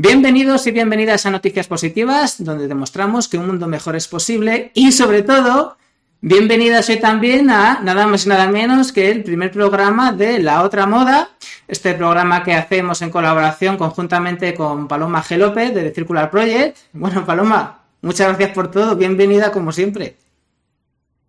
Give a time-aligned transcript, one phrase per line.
[0.00, 4.92] Bienvenidos y bienvenidas a Noticias Positivas, donde demostramos que un mundo mejor es posible y
[4.92, 5.76] sobre todo,
[6.20, 10.62] bienvenidas hoy también a nada más y nada menos que el primer programa de La
[10.62, 11.30] Otra Moda,
[11.66, 15.36] este programa que hacemos en colaboración conjuntamente con Paloma G.
[15.36, 16.76] López de The Circular Project.
[16.92, 20.14] Bueno, Paloma, muchas gracias por todo, bienvenida como siempre.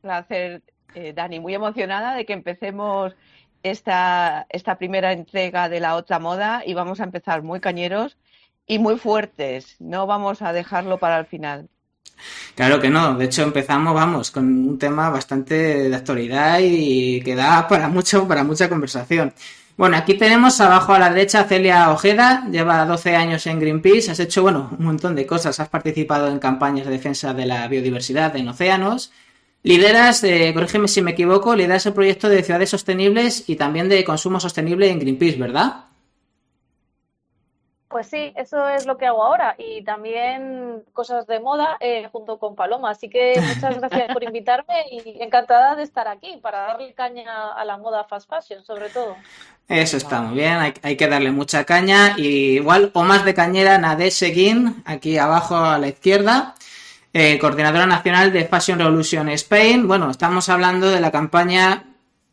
[0.02, 0.61] Placer,
[0.93, 3.15] eh, Dani, muy emocionada de que empecemos
[3.63, 8.15] esta, esta primera entrega de La Otra Moda y vamos a empezar muy cañeros
[8.69, 9.75] y muy fuertes.
[9.79, 11.67] No vamos a dejarlo para el final.
[12.55, 13.17] Claro que no.
[13.17, 18.27] De hecho, empezamos, vamos, con un tema bastante de actualidad y que da para mucho,
[18.27, 19.33] para mucha conversación.
[19.75, 24.19] Bueno, aquí tenemos abajo a la derecha Celia Ojeda, lleva 12 años en Greenpeace, has
[24.19, 28.35] hecho, bueno, un montón de cosas, has participado en campañas de defensa de la biodiversidad
[28.35, 29.13] en océanos,
[29.63, 34.03] lideras, eh, corrígeme si me equivoco, lideras el proyecto de ciudades sostenibles y también de
[34.03, 35.85] consumo sostenible en Greenpeace, ¿verdad?
[37.89, 42.37] Pues sí, eso es lo que hago ahora y también cosas de moda eh, junto
[42.37, 42.91] con Paloma.
[42.91, 47.65] Así que muchas gracias por invitarme y encantada de estar aquí para darle caña a
[47.65, 49.15] la moda fast fashion, sobre todo.
[49.67, 53.79] Eso está muy bien, hay, que darle mucha caña y igual o más de cañera
[53.79, 56.53] Nadé Seguín, aquí abajo a la izquierda.
[57.11, 59.87] Eh, coordinadora nacional de Fashion Revolution Spain.
[59.87, 61.89] Bueno, estamos hablando de la campaña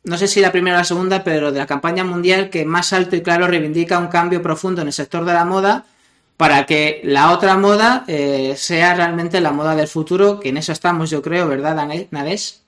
[0.06, 2.93] no sé si la primera o la segunda, pero de la campaña mundial que más
[2.93, 5.84] alto y claro reivindica un cambio profundo en el sector de la moda
[6.37, 10.71] para que la otra moda eh, sea realmente la moda del futuro, que en eso
[10.71, 11.75] estamos, yo creo, ¿verdad,
[12.11, 12.62] Nades?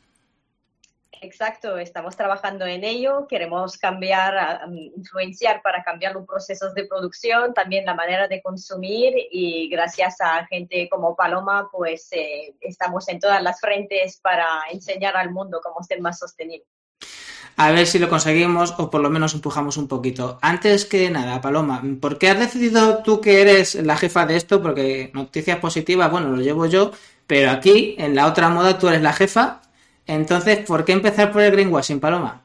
[1.21, 4.61] Exacto, estamos trabajando en ello, queremos cambiar,
[4.97, 10.45] influenciar para cambiar los procesos de producción, también la manera de consumir y gracias a
[10.47, 15.83] gente como Paloma, pues eh, estamos en todas las frentes para enseñar al mundo cómo
[15.83, 16.67] ser más sostenible.
[17.61, 20.39] A ver si lo conseguimos o por lo menos empujamos un poquito.
[20.43, 24.63] Antes que nada, Paloma, ¿por qué has decidido tú que eres la jefa de esto?
[24.63, 26.93] Porque noticias positivas, bueno, lo llevo yo,
[27.27, 29.61] pero aquí, en la otra moda, tú eres la jefa.
[30.07, 32.45] Entonces, ¿por qué empezar por el greenwashing, Paloma?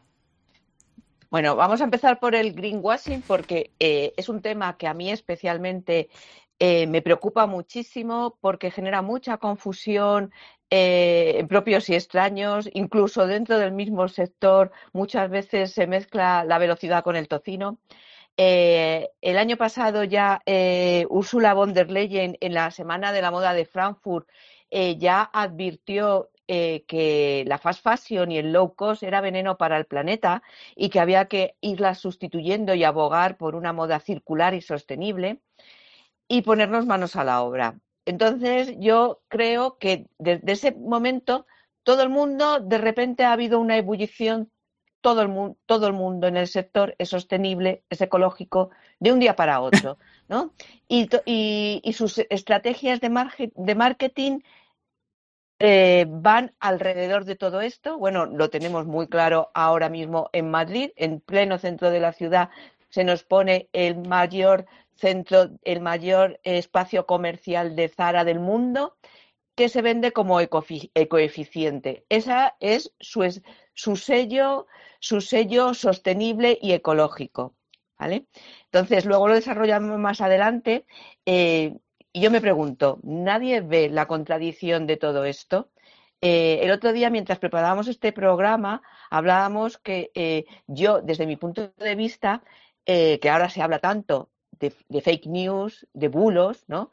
[1.29, 5.11] Bueno, vamos a empezar por el greenwashing porque eh, es un tema que a mí
[5.11, 6.09] especialmente
[6.57, 10.31] eh, me preocupa muchísimo porque genera mucha confusión
[10.75, 17.03] eh, propios y extraños, incluso dentro del mismo sector muchas veces se mezcla la velocidad
[17.03, 17.77] con el tocino.
[18.37, 23.29] Eh, el año pasado ya eh, Ursula von der Leyen en la Semana de la
[23.29, 24.27] Moda de Frankfurt
[24.97, 30.41] ya advirtió que la fast fashion y el low cost era veneno para el planeta
[30.75, 35.39] y que había que irla sustituyendo y abogar por una moda circular y sostenible
[36.27, 37.77] y ponernos manos a la obra.
[38.05, 41.45] Entonces, yo creo que desde ese momento
[41.83, 44.49] todo el mundo, de repente ha habido una ebullición,
[45.01, 48.69] todo el, mundo, todo el mundo en el sector es sostenible, es ecológico,
[48.99, 49.97] de un día para otro,
[50.29, 50.53] ¿no?
[50.87, 51.09] Y,
[51.93, 53.09] sus estrategias de,
[53.75, 54.39] marketing
[55.59, 57.97] eh, van alrededor de todo esto.
[57.97, 62.49] Bueno, lo tenemos muy claro ahora mismo en Madrid, en pleno centro de la ciudad,
[62.93, 68.97] se nos pone el mayor centro, el mayor espacio comercial de Zara del mundo,
[69.55, 72.05] que se vende como ecoeficiente.
[72.09, 73.41] Esa es su,
[73.73, 74.67] su, sello,
[74.99, 77.55] su sello sostenible y ecológico.
[77.99, 78.27] ¿vale?
[78.65, 80.85] Entonces, luego lo desarrollamos más adelante.
[81.25, 81.77] Eh,
[82.11, 85.71] y yo me pregunto, ¿nadie ve la contradicción de todo esto?
[86.21, 91.73] Eh, el otro día, mientras preparábamos este programa, hablábamos que eh, yo, desde mi punto
[91.77, 92.43] de vista,
[92.85, 96.91] que ahora se habla tanto de, fake news, de bulos, ¿no?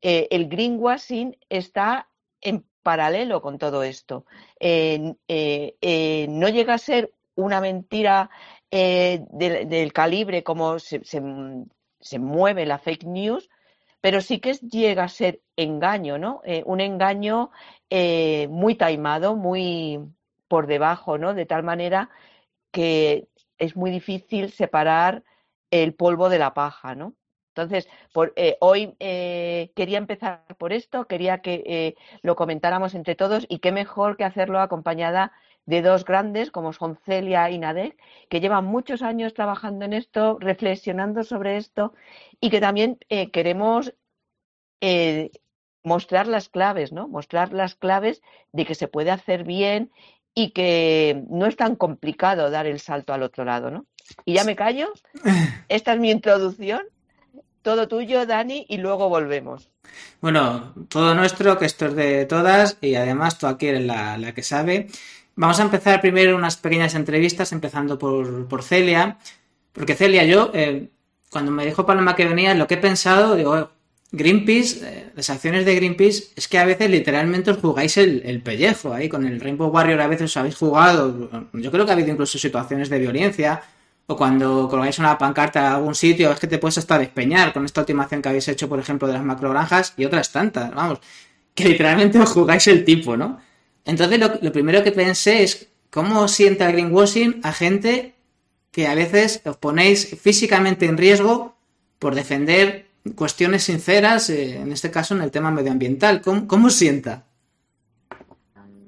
[0.00, 2.08] Eh, el greenwashing está
[2.40, 4.24] en paralelo con todo esto.
[4.60, 8.30] Eh, eh, no llega a ser una mentira
[8.70, 11.00] del, calibre como se,
[12.18, 13.48] mueve la fake news,
[14.00, 16.42] pero sí que llega a ser engaño, ¿no?
[16.64, 17.50] un engaño
[18.48, 20.00] muy taimado, muy
[20.48, 21.34] por debajo, ¿no?
[21.34, 22.10] De tal manera
[22.70, 23.28] que
[23.58, 25.22] es muy difícil separar
[25.70, 27.14] el polvo de la paja, ¿no?
[27.58, 33.16] Entonces, por, eh, hoy eh, quería empezar por esto, quería que eh, lo comentáramos entre
[33.16, 35.32] todos y qué mejor que hacerlo acompañada
[35.66, 38.00] de dos grandes como son Celia y Nadek,
[38.30, 41.94] que llevan muchos años trabajando en esto, reflexionando sobre esto
[42.40, 42.98] y que también
[43.32, 43.92] queremos
[45.82, 47.08] mostrar las claves, ¿no?
[47.08, 48.22] Mostrar las claves
[48.52, 49.90] de que se puede hacer bien
[50.38, 53.86] y que no es tan complicado dar el salto al otro lado, ¿no?
[54.24, 54.92] Y ya me callo.
[55.68, 56.82] Esta es mi introducción.
[57.62, 59.68] Todo tuyo, Dani, y luego volvemos.
[60.20, 64.44] Bueno, todo nuestro, que esto es de todas, y además tú aquí eres la, que
[64.44, 64.86] sabe.
[65.34, 69.18] Vamos a empezar primero unas pequeñas entrevistas, empezando por, Celia.
[69.72, 70.88] Porque Celia, yo, eh,
[71.32, 73.70] cuando me dijo Paloma que venía, lo que he pensado, digo,
[74.10, 78.94] Greenpeace, eh, las acciones de Greenpeace es que a veces literalmente os jugáis el, pellejo
[78.94, 82.10] ahí con el Rainbow Warrior a veces os habéis jugado yo creo que ha habido
[82.10, 83.62] incluso situaciones de violencia
[84.06, 87.66] o cuando colgáis una pancarta a algún sitio es que te puedes hasta despeñar con
[87.66, 91.00] esta ultimación que habéis hecho por ejemplo de las macrogranjas y otras tantas vamos
[91.54, 93.38] que literalmente os jugáis el tipo ¿no?
[93.84, 98.14] entonces lo, lo primero que pensé es cómo sienta el greenwashing a gente
[98.70, 101.58] que a veces os ponéis físicamente en riesgo
[101.98, 106.20] por defender cuestiones sinceras, eh, en este caso en el tema medioambiental.
[106.20, 107.27] ¿Cómo, cómo sienta?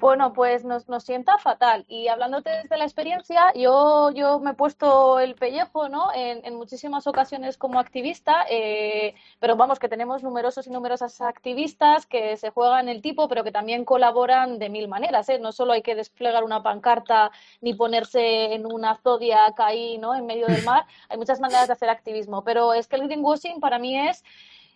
[0.01, 1.85] Bueno, pues nos, nos sienta fatal.
[1.87, 6.09] Y hablándote desde la experiencia, yo, yo me he puesto el pellejo ¿no?
[6.15, 12.07] en, en muchísimas ocasiones como activista, eh, pero vamos, que tenemos numerosos y numerosas activistas
[12.07, 15.29] que se juegan el tipo, pero que también colaboran de mil maneras.
[15.29, 15.39] ¿eh?
[15.39, 17.31] No solo hay que desplegar una pancarta
[17.61, 20.15] ni ponerse en una zodia ahí ¿no?
[20.15, 22.43] en medio del mar, hay muchas maneras de hacer activismo.
[22.43, 24.25] Pero es que el greenwashing para mí es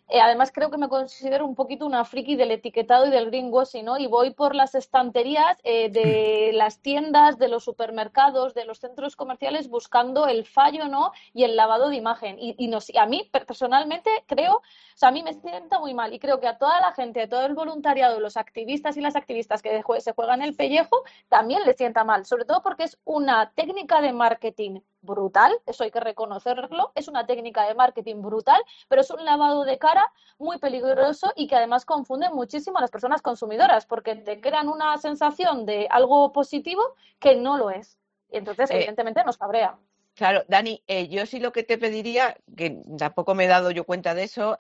[0.09, 3.87] eh, además, creo que me considero un poquito una friki del etiquetado y del greenwashing,
[3.87, 3.97] ¿no?
[3.97, 9.17] Y voy por las estanterías eh, de las tiendas, de los supermercados, de los centros
[9.17, 11.13] comerciales buscando el fallo, ¿no?
[11.33, 12.37] Y el lavado de imagen.
[12.39, 14.63] Y, y, a mí, personalmente, creo, o
[14.95, 17.29] sea, a mí me sienta muy mal y creo que a toda la gente, a
[17.29, 21.77] todo el voluntariado, los activistas y las activistas que se juegan el pellejo, también les
[21.77, 22.27] sienta mal.
[22.27, 27.27] Sobre todo porque es una técnica de marketing brutal, eso hay que reconocerlo, es una
[27.27, 31.85] técnica de marketing brutal, pero es un lavado de cara muy peligroso y que además
[31.85, 36.83] confunde muchísimo a las personas consumidoras porque te crean una sensación de algo positivo
[37.19, 37.99] que no lo es.
[38.31, 39.77] Y entonces, eh, evidentemente, nos cabrea.
[40.15, 43.85] Claro, Dani, eh, yo sí lo que te pediría, que tampoco me he dado yo
[43.85, 44.57] cuenta de eso,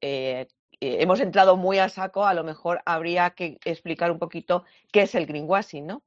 [0.00, 0.48] eh,
[0.80, 5.14] hemos entrado muy a saco, a lo mejor habría que explicar un poquito qué es
[5.14, 6.02] el greenwashing, ¿no?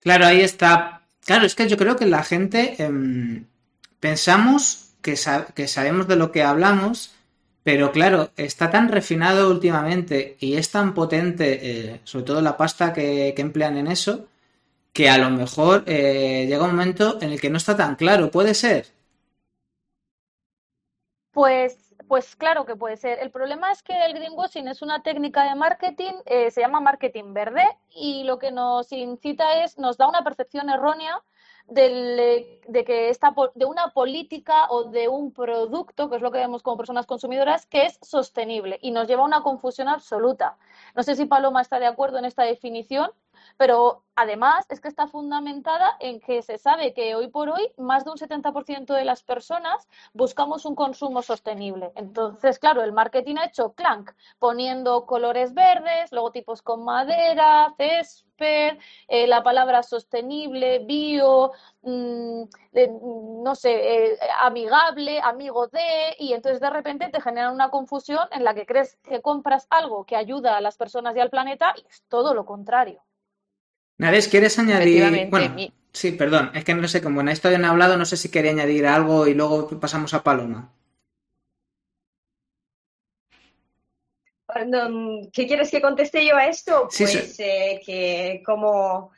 [0.00, 3.44] Claro, ahí está Claro, es que yo creo que la gente em,
[4.00, 5.14] pensamos que,
[5.54, 7.12] que, sabemos de lo que hablamos,
[7.62, 12.94] pero claro, está tan refinado últimamente y es tan potente, eh, sobre todo la pasta
[12.94, 14.26] que, emplean en eso,
[14.94, 18.30] que a lo mejor eh, llega un momento en el que no está tan claro.
[18.30, 18.86] ¿Puede ser?
[21.32, 21.76] Pues
[22.08, 23.18] pues claro que puede ser.
[23.20, 27.34] El problema es que el greenwashing es una técnica de marketing, eh, se llama marketing
[27.34, 31.22] verde y lo que nos incita es, nos da una percepción errónea
[31.66, 36.62] de que esta, de una política o de un producto, que es lo que vemos
[36.62, 40.56] como personas consumidoras, que es sostenible y nos lleva a una confusión absoluta.
[40.94, 43.10] No sé si Paloma está de acuerdo en esta definición,
[43.56, 48.04] pero además es que está fundamentada en que se sabe que hoy por hoy más
[48.04, 51.92] de un 70% de las personas buscamos un consumo sostenible.
[51.94, 59.26] Entonces, claro, el marketing ha hecho clank, poniendo colores verdes, logotipos con madera, césped, eh,
[59.26, 62.42] la palabra sostenible, bio, mm,
[63.42, 68.44] no sé, eh, amigable, amigo de, y entonces de repente te generan una confusión en
[68.44, 71.86] la que crees que compras algo que ayuda a las personas y al planeta y
[71.88, 73.07] es todo lo contrario.
[73.98, 75.28] Nares, ¿quieres añadir?
[75.28, 75.56] Bueno,
[75.92, 78.52] sí, perdón, es que no sé, como en esto han hablado, no sé si quería
[78.52, 80.72] añadir algo y luego pasamos a Paloma.
[85.32, 86.88] ¿Qué quieres que conteste yo a esto?
[86.96, 89.10] Pues eh, que como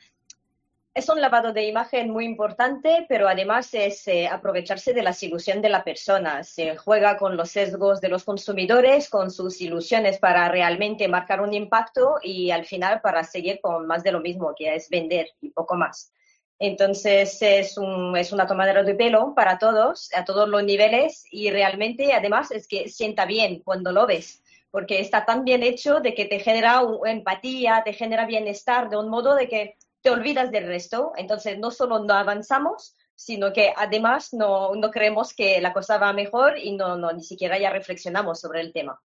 [0.93, 5.63] es un lavado de imagen muy importante, pero además es eh, aprovecharse de la ilusión
[5.63, 6.43] de la persona.
[6.43, 11.55] Se juega con los sesgos de los consumidores, con sus ilusiones para realmente marcar un
[11.55, 15.51] impacto y al final para seguir con más de lo mismo, que es vender y
[15.51, 16.13] poco más.
[16.59, 21.51] Entonces es, un, es una tomadera de pelo para todos, a todos los niveles y
[21.51, 24.43] realmente además es que sienta bien cuando lo ves
[24.73, 29.09] porque está tan bien hecho de que te genera empatía, te genera bienestar de un
[29.09, 31.13] modo de que te olvidas del resto.
[31.17, 36.13] Entonces, no solo no avanzamos, sino que además no, no creemos que la cosa va
[36.13, 39.01] mejor y no, no ni siquiera ya reflexionamos sobre el tema.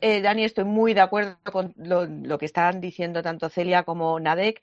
[0.00, 4.20] eh, Dani, estoy muy de acuerdo con lo, lo, que están diciendo tanto Celia como
[4.20, 4.62] Nadek.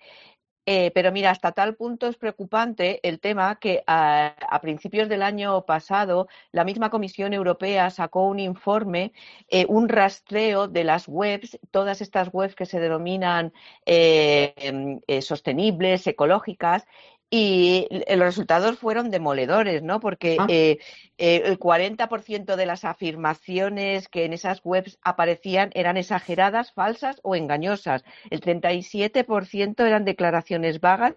[0.70, 5.66] Eh, pero mira, hasta tal punto es preocupante el tema que a, principios del año
[5.66, 9.14] pasado la misma Comisión Europea sacó un informe,
[9.48, 13.54] eh, un rastreo de las webs, todas estas webs que se denominan
[13.86, 16.86] eh, em, sostenibles, ecológicas,
[17.30, 20.00] y los resultados fueron demoledores, ¿no?
[20.00, 20.46] Porque ah.
[20.50, 20.80] eh,
[21.18, 27.36] eh, el 40% de las afirmaciones que en esas webs aparecían eran exageradas, falsas o
[27.36, 28.06] engañosas.
[28.30, 31.16] El 37% eran declaraciones vagas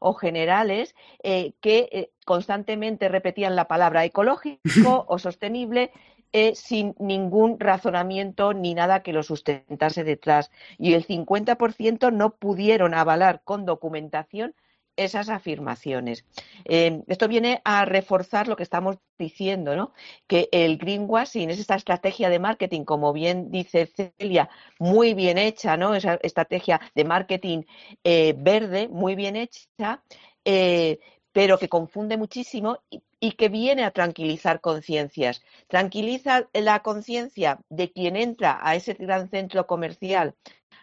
[0.00, 4.60] o generales eh, que constantemente repetían la palabra ecológico
[5.08, 5.92] o sostenible
[6.54, 10.50] sin ningún razonamiento ni nada que lo sustentase detrás.
[10.78, 14.54] Y el 50% no pudieron avalar con documentación
[14.96, 16.24] esas afirmaciones.
[16.64, 19.92] Eh, esto viene a reforzar lo que estamos diciendo, ¿no?
[20.26, 25.76] Que el greenwashing es esta estrategia de marketing, como bien dice Celia, muy bien hecha,
[25.76, 25.94] ¿no?
[25.94, 27.62] Esa estrategia de marketing
[28.04, 30.02] eh, verde, muy bien hecha,
[30.44, 30.98] eh,
[31.32, 35.42] pero que confunde muchísimo y, y que viene a tranquilizar conciencias.
[35.68, 40.34] Tranquiliza la conciencia de quien entra a ese gran centro comercial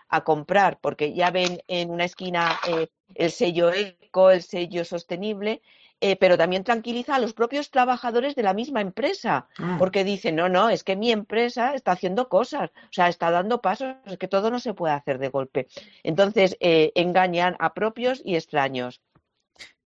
[0.10, 5.62] a comprar, porque ya ven en una esquina eh, el sello eco, el sello sostenible,
[6.02, 9.76] eh, pero también tranquiliza a los propios trabajadores de la misma empresa, Ah.
[9.78, 13.62] porque dicen, no, no, es que mi empresa está haciendo cosas, o sea, está dando
[13.62, 15.68] pasos, es que todo no se puede hacer de golpe.
[16.04, 19.02] Entonces, eh, engañan a propios y extraños.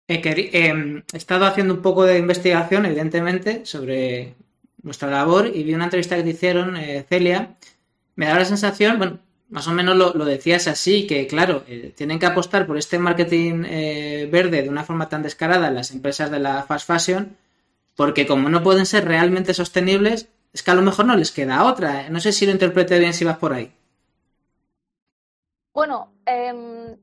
[0.07, 4.35] He, eh, he estado haciendo un poco de investigación, evidentemente, sobre
[4.79, 7.57] vuestra labor y vi una entrevista que te hicieron, eh, Celia.
[8.15, 9.19] Me da la sensación, bueno,
[9.49, 12.99] más o menos lo, lo decías así, que claro, eh, tienen que apostar por este
[12.99, 17.37] marketing eh, verde de una forma tan descarada en las empresas de la fast fashion,
[17.97, 21.65] porque como no pueden ser realmente sostenibles, es que a lo mejor no les queda
[21.65, 22.03] otra.
[22.07, 22.11] eh.
[22.11, 23.73] No sé si lo interpreté bien si vas por ahí.
[25.73, 26.99] Bueno, em,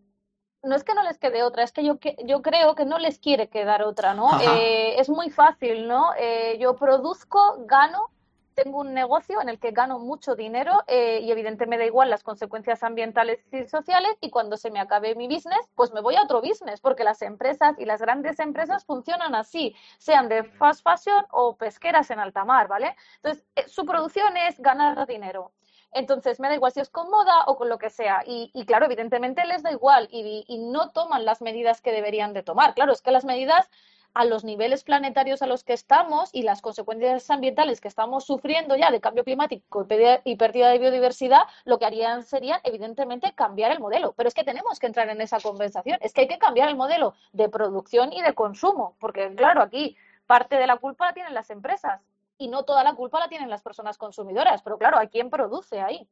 [0.63, 2.97] no es que no les quede otra, es que yo, que- yo creo que no
[2.99, 4.37] les quiere quedar otra, ¿no?
[4.39, 6.13] Eh, es muy fácil, ¿no?
[6.19, 8.11] Eh, yo produzco, gano,
[8.55, 12.09] tengo un negocio en el que gano mucho dinero eh, y evidentemente me da igual
[12.09, 16.15] las consecuencias ambientales y sociales y cuando se me acabe mi business, pues me voy
[16.15, 20.83] a otro business, porque las empresas y las grandes empresas funcionan así, sean de fast
[20.83, 22.95] fashion o pesqueras en alta mar, ¿vale?
[23.17, 25.51] Entonces, eh, su producción es ganar dinero.
[25.91, 28.23] Entonces, me da igual si es con moda o con lo que sea.
[28.25, 32.33] Y, y claro, evidentemente les da igual y, y no toman las medidas que deberían
[32.33, 32.73] de tomar.
[32.73, 33.69] Claro, es que las medidas
[34.15, 38.75] a los niveles planetarios a los que estamos y las consecuencias ambientales que estamos sufriendo
[38.77, 39.83] ya de cambio climático
[40.23, 44.13] y pérdida- de biodiversidad, lo que harían sería, evidentemente, cambiar el modelo.
[44.13, 45.99] Pero es que tenemos que entrar en esa conversación.
[46.01, 48.95] Es que hay que cambiar el modelo de producción y de consumo.
[48.99, 52.01] Porque, claro, aquí parte de la culpa la tienen las empresas
[52.37, 54.61] y no toda la culpa la tienen las personas consumidoras.
[54.63, 56.07] Pero claro, ¿a quién produce ahí?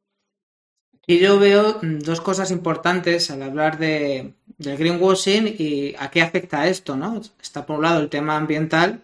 [1.06, 6.22] Y yo veo mm, dos cosas importantes al hablar de, del greenwashing y a qué
[6.22, 7.20] afecta esto, ¿no?
[7.42, 9.02] Está por un lado el tema ambiental,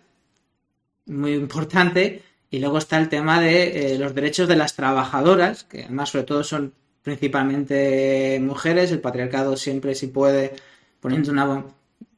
[1.07, 5.85] muy importante, y luego está el tema de eh, los derechos de las trabajadoras, que
[5.85, 10.55] además sobre todo son principalmente mujeres, el patriarcado siempre si puede
[11.01, 11.65] poniendo una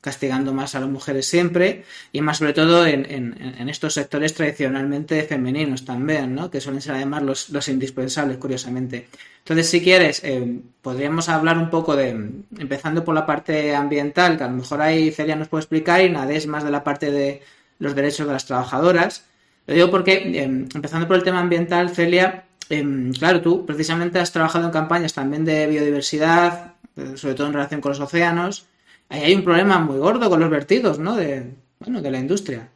[0.03, 5.87] castigando más a las mujeres siempre y más sobre todo en, estos sectores tradicionalmente femeninos
[5.87, 6.51] también, ¿no?
[6.51, 9.09] Que suelen ser además los, los indispensables, curiosamente.
[9.39, 12.11] Entonces, si quieres, eh, podríamos hablar un poco de,
[12.59, 16.11] empezando por la parte ambiental, que a lo mejor ahí Celia nos puede explicar y
[16.11, 17.43] Nadés más de la parte de
[17.79, 19.25] los derechos de las trabajadoras.
[19.67, 24.33] Lo digo porque, eh, empezando por el tema ambiental, Celia, eh, claro, tú precisamente has
[24.33, 28.67] trabajado en campañas también de biodiversidad, eh, sobre todo en relación con los océanos.
[29.09, 31.15] Ahí hay un problema muy gordo con los vertidos, ¿no?
[31.15, 32.71] De, bueno, de la industria.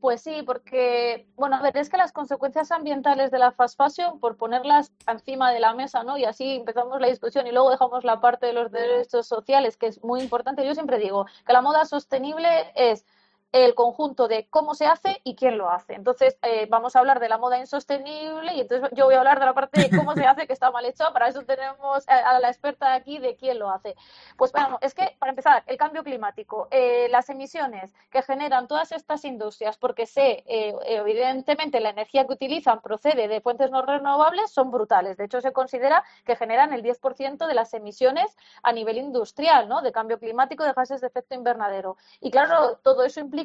[0.00, 4.18] Pues sí, porque, bueno, a ver, es que las consecuencias ambientales de la fast fashion,
[4.18, 6.16] por ponerlas encima de la mesa, ¿no?
[6.16, 9.88] Y así empezamos la discusión y luego dejamos la parte de los derechos sociales, que
[9.88, 10.64] es muy importante.
[10.64, 13.04] Yo siempre digo que la moda sostenible es
[13.52, 15.94] el conjunto de cómo se hace y quién lo hace.
[15.94, 19.40] Entonces, eh, vamos a hablar de la moda insostenible y entonces yo voy a hablar
[19.40, 21.12] de la parte de cómo se hace, que está mal hecho.
[21.12, 23.96] Para eso tenemos a, a la experta aquí de quién lo hace.
[24.36, 28.92] Pues bueno, es que para empezar, el cambio climático, eh, las emisiones que generan todas
[28.92, 34.50] estas industrias, porque sé, eh, evidentemente la energía que utilizan procede de fuentes no renovables,
[34.50, 35.16] son brutales.
[35.16, 39.82] De hecho, se considera que generan el 10% de las emisiones a nivel industrial, ¿no?
[39.82, 41.96] De cambio climático, de gases de efecto invernadero.
[42.20, 43.39] Y claro, todo eso implica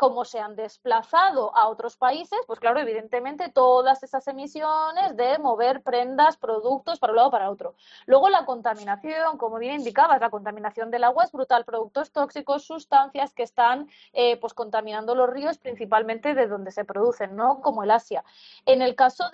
[0.00, 5.82] como se han desplazado a otros países, pues claro, evidentemente todas esas emisiones de mover
[5.82, 7.74] prendas, productos para un lado o para otro.
[8.06, 13.34] Luego la contaminación, como bien indicabas, la contaminación del agua es brutal, productos tóxicos, sustancias
[13.34, 17.60] que están eh, pues contaminando los ríos principalmente de donde se producen, ¿no?
[17.60, 18.24] Como el Asia.
[18.64, 19.24] En el caso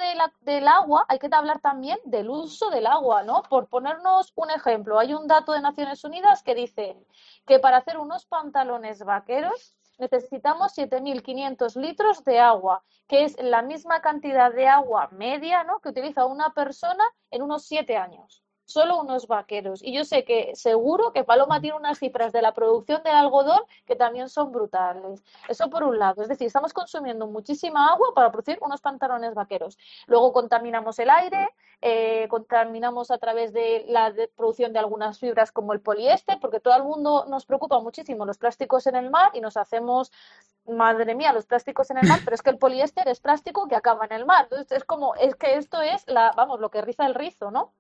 [0.40, 3.44] del agua, hay que hablar también del uso del agua, ¿no?
[3.44, 6.96] Por ponernos un ejemplo, hay un dato de Naciones Unidas que dice
[7.46, 14.00] que para hacer unos pantalones vaqueros necesitamos 7.500 litros de agua, que es la misma
[14.00, 15.80] cantidad de agua media ¿no?
[15.80, 18.45] que utiliza una persona en unos 7 años.
[18.66, 19.80] Solo unos vaqueros.
[19.82, 23.61] Y yo sé que seguro que Paloma tiene unas cifras de la producción del algodón
[23.87, 25.23] que también son brutales.
[25.49, 26.23] Eso por un lado.
[26.23, 29.78] Es decir, estamos consumiendo muchísima agua para producir unos pantalones vaqueros.
[30.08, 31.49] Luego contaminamos el aire,
[31.80, 36.58] eh, contaminamos a través de la de producción de algunas fibras como el poliéster, porque
[36.58, 40.11] todo el mundo nos preocupa muchísimo los plásticos en el mar y nos hacemos,
[40.66, 43.76] madre mía, los plásticos en el mar, pero es que el poliéster es plástico que
[43.76, 44.44] acaba en el mar.
[44.44, 47.73] Entonces es como, es que esto es la, vamos, lo que riza el rizo, ¿no?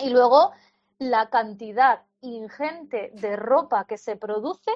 [0.00, 0.52] Y luego
[0.98, 4.70] la cantidad ingente de ropa que se produce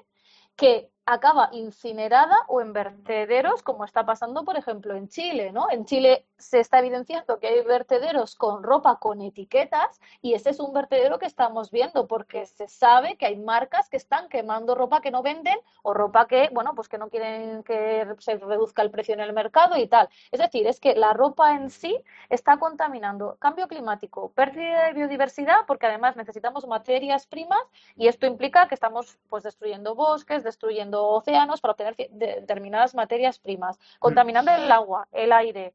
[0.57, 5.69] que acaba incinerada o en vertederos, como está pasando, por ejemplo, en Chile, ¿no?
[5.71, 10.61] En Chile se está evidenciando que hay vertederos con ropa con etiquetas y ese es
[10.61, 15.01] un vertedero que estamos viendo porque se sabe que hay marcas que están quemando ropa
[15.01, 18.91] que no venden o ropa que, bueno, pues que no quieren que se reduzca el
[18.91, 20.09] precio en el mercado y tal.
[20.31, 21.97] Es decir, es que la ropa en sí
[22.29, 27.63] está contaminando cambio climático, pérdida de biodiversidad, porque además necesitamos materias primas
[27.97, 33.79] y esto implica que estamos pues destruyendo bosques, destruyendo océanos para obtener determinadas materias primas,
[33.99, 35.75] contaminando el agua, el aire,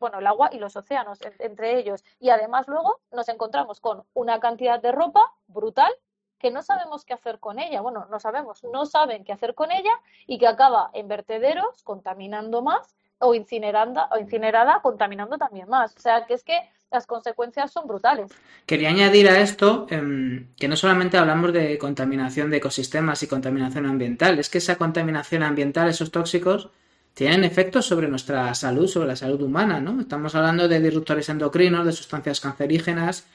[0.00, 2.04] bueno, el agua y los océanos entre ellos.
[2.20, 5.92] Y además luego nos encontramos con una cantidad de ropa brutal
[6.38, 7.80] que no sabemos qué hacer con ella.
[7.80, 9.92] Bueno, no sabemos, no saben qué hacer con ella
[10.26, 15.94] y que acaba en vertederos contaminando más o incinerando o incinerada contaminando también más.
[15.96, 16.58] O sea, que es que
[16.90, 18.30] las consecuencias son brutales.
[18.66, 23.86] Quería añadir a esto em, que no solamente hablamos de contaminación de ecosistemas y contaminación
[23.86, 26.68] ambiental, es que esa contaminación ambiental, esos tóxicos,
[27.14, 30.00] tienen efectos sobre nuestra salud, sobre la salud humana, ¿no?
[30.00, 33.26] Estamos hablando de disruptores endocrinos, de sustancias cancerígenas.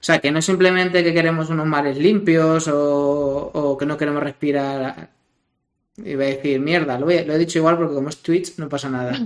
[0.00, 3.96] O sea, que no es simplemente que queremos unos mares limpios o, o que no
[3.96, 5.15] queremos respirar.
[6.04, 8.90] Iba a decir mierda, lo, lo he dicho igual porque como es Twitch no pasa
[8.90, 9.18] nada.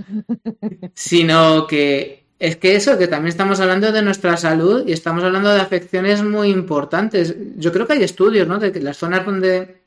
[0.93, 5.53] Sino que es que eso, que también estamos hablando de nuestra salud y estamos hablando
[5.53, 7.35] de afecciones muy importantes.
[7.57, 8.57] Yo creo que hay estudios, ¿no?
[8.57, 9.81] De que las zonas donde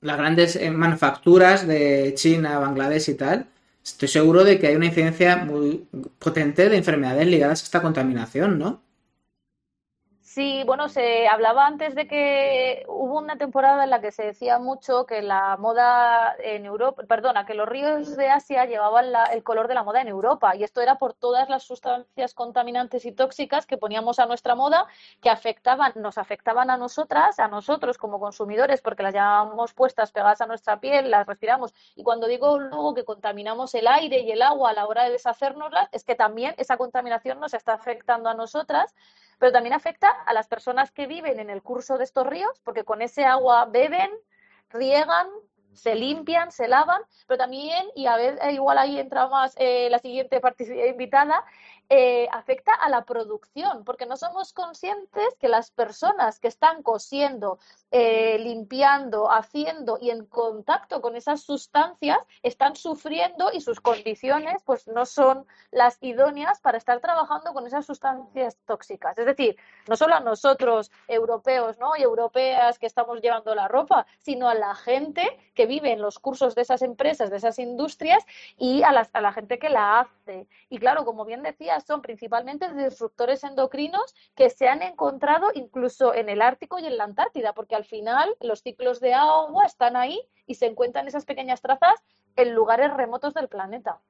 [0.00, 3.46] las grandes eh, manufacturas de China, Bangladesh y tal,
[3.84, 5.86] estoy seguro de que hay una incidencia muy
[6.18, 8.82] potente de enfermedades ligadas a esta contaminación, ¿no?
[10.36, 14.58] Sí, bueno, se hablaba antes de que hubo una temporada en la que se decía
[14.58, 19.66] mucho que la moda en Europa, perdona, que los ríos de Asia llevaban el color
[19.66, 23.64] de la moda en Europa y esto era por todas las sustancias contaminantes y tóxicas
[23.64, 24.86] que poníamos a nuestra moda
[25.22, 30.42] que afectaban, nos afectaban a nosotras, a nosotros como consumidores, porque las llevábamos puestas pegadas
[30.42, 31.72] a nuestra piel, las respiramos.
[31.94, 35.12] Y cuando digo luego que contaminamos el aire y el agua a la hora de
[35.12, 38.94] deshacérnoslas, es que también esa contaminación nos está afectando a nosotras
[39.38, 42.84] pero también afecta a las personas que viven en el curso de estos ríos, porque
[42.84, 44.10] con ese agua beben,
[44.70, 45.28] riegan,
[45.72, 49.98] se limpian, se lavan, pero también, y a ver, igual ahí entra más eh, la
[49.98, 50.40] siguiente
[50.88, 51.44] invitada,
[51.88, 57.58] eh, afecta a la producción, porque no somos conscientes que las personas que están cosiendo,
[57.92, 64.88] eh, limpiando, haciendo y en contacto con esas sustancias están sufriendo y sus condiciones pues
[64.88, 69.16] no son las idóneas para estar trabajando con esas sustancias tóxicas.
[69.18, 71.96] Es decir, no solo a nosotros europeos ¿no?
[71.96, 76.18] y europeas que estamos llevando la ropa, sino a la gente que vive en los
[76.18, 78.24] cursos de esas empresas, de esas industrias
[78.56, 80.48] y a, a la gente que la hace.
[80.68, 86.28] Y claro, como bien decía, son principalmente disruptores endocrinos que se han encontrado incluso en
[86.28, 90.20] el Ártico y en la Antártida, porque al final los ciclos de agua están ahí
[90.46, 92.02] y se encuentran esas pequeñas trazas
[92.36, 94.00] en lugares remotos del planeta.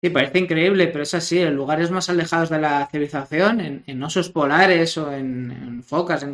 [0.00, 1.40] Sí, parece increíble, pero es así.
[1.40, 6.26] En lugares más alejados de la civilización, en, osos polares o en, focas,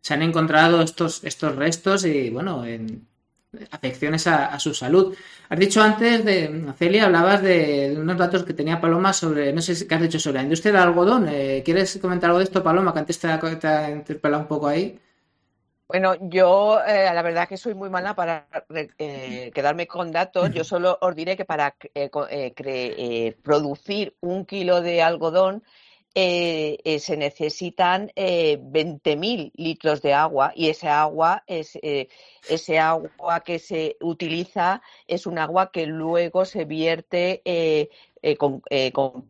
[0.00, 3.06] se han encontrado estos, estos restos y, bueno, en,
[3.70, 5.16] afecciones a, su salud.
[5.48, 9.86] Has dicho antes de Celia, hablabas de unos datos que tenía Paloma sobre, no sé
[9.86, 11.28] qué has dicho sobre la industria del algodón.
[11.28, 12.92] Eh, ¿Quieres comentar algo de esto, Paloma?
[12.92, 14.98] Que antes te, ha interpelado un poco ahí.
[15.88, 18.46] Bueno, yo eh, la verdad que soy muy mala para
[18.98, 20.52] eh, quedarme con datos.
[20.52, 21.74] Yo solo os diré que para
[23.42, 25.62] producir un kilo de algodón
[26.14, 32.08] eh, eh, se necesitan eh, 20.000 litros de agua y ese agua es eh,
[32.48, 37.42] ese agua que se utiliza es un agua que luego se vierte
[38.38, 39.26] con, con,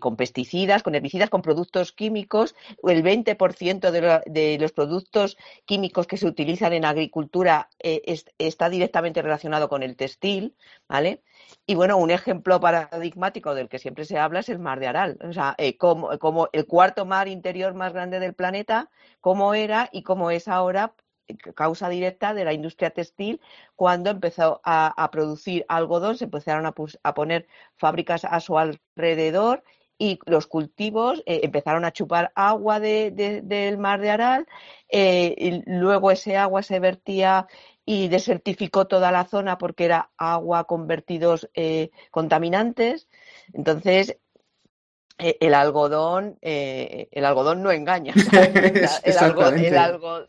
[0.00, 2.54] con, pesticidas, con herbicidas, con productos químicos.
[2.82, 9.22] El 20% de, de, los productos químicos que se utilizan en agricultura es, está directamente
[9.22, 10.54] relacionado con el textil,
[10.88, 11.22] ¿vale?
[11.66, 15.18] Y bueno, un ejemplo paradigmático del que siempre se habla es el mar de Aral.
[15.22, 20.02] O sea, eh, como, el cuarto mar interior más grande del planeta, cómo era y
[20.02, 21.07] cómo es ahora eh,
[21.54, 23.40] causa directa de la industria textil
[23.76, 29.64] cuando empezó a, producir algodón, se empezaron a, poner fábricas a su alrededor
[29.98, 34.46] y los cultivos eh, empezaron a chupar agua del mar de Aral,
[34.90, 37.48] y luego ese agua se vertía
[37.90, 43.08] y desertificó toda la zona porque era agua con vertidos eh, contaminantes.
[43.54, 44.18] Entonces, eh,
[45.18, 48.14] el algodón, eh, el algodón no engaña.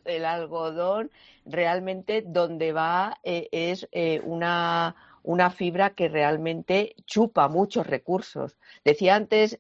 [0.06, 1.12] el, algodón,
[1.46, 3.88] realmente donde va es
[4.24, 8.58] una, una, fibra que realmente chupa muchos recursos.
[8.84, 9.58] Decía antes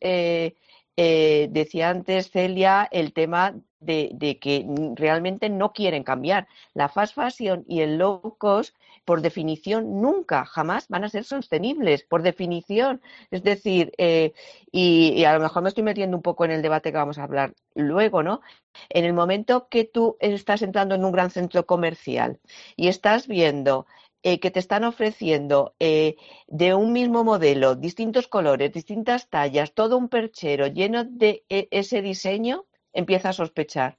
[1.02, 4.66] eh, decía antes Celia el tema de, que
[4.98, 6.50] realmente no quieren cambiar.
[6.74, 12.04] La fast fashion y el low cost, por definición, nunca, jamás van a ser sostenibles,
[12.04, 13.02] por definición.
[13.32, 14.34] Es decir, eh,
[14.72, 17.24] y, a lo mejor me estoy metiendo un poco en el debate que vamos a
[17.24, 18.42] hablar luego, ¿no?
[18.90, 22.40] En el momento que tú estás entrando en un gran centro comercial
[22.76, 23.88] y estás viendo
[24.22, 29.98] eh, que te están ofreciendo eh, de un mismo modelo, distintos colores, distintas tallas, todo
[29.98, 33.98] un perchero lleno de ese diseño, empieza a sospechar,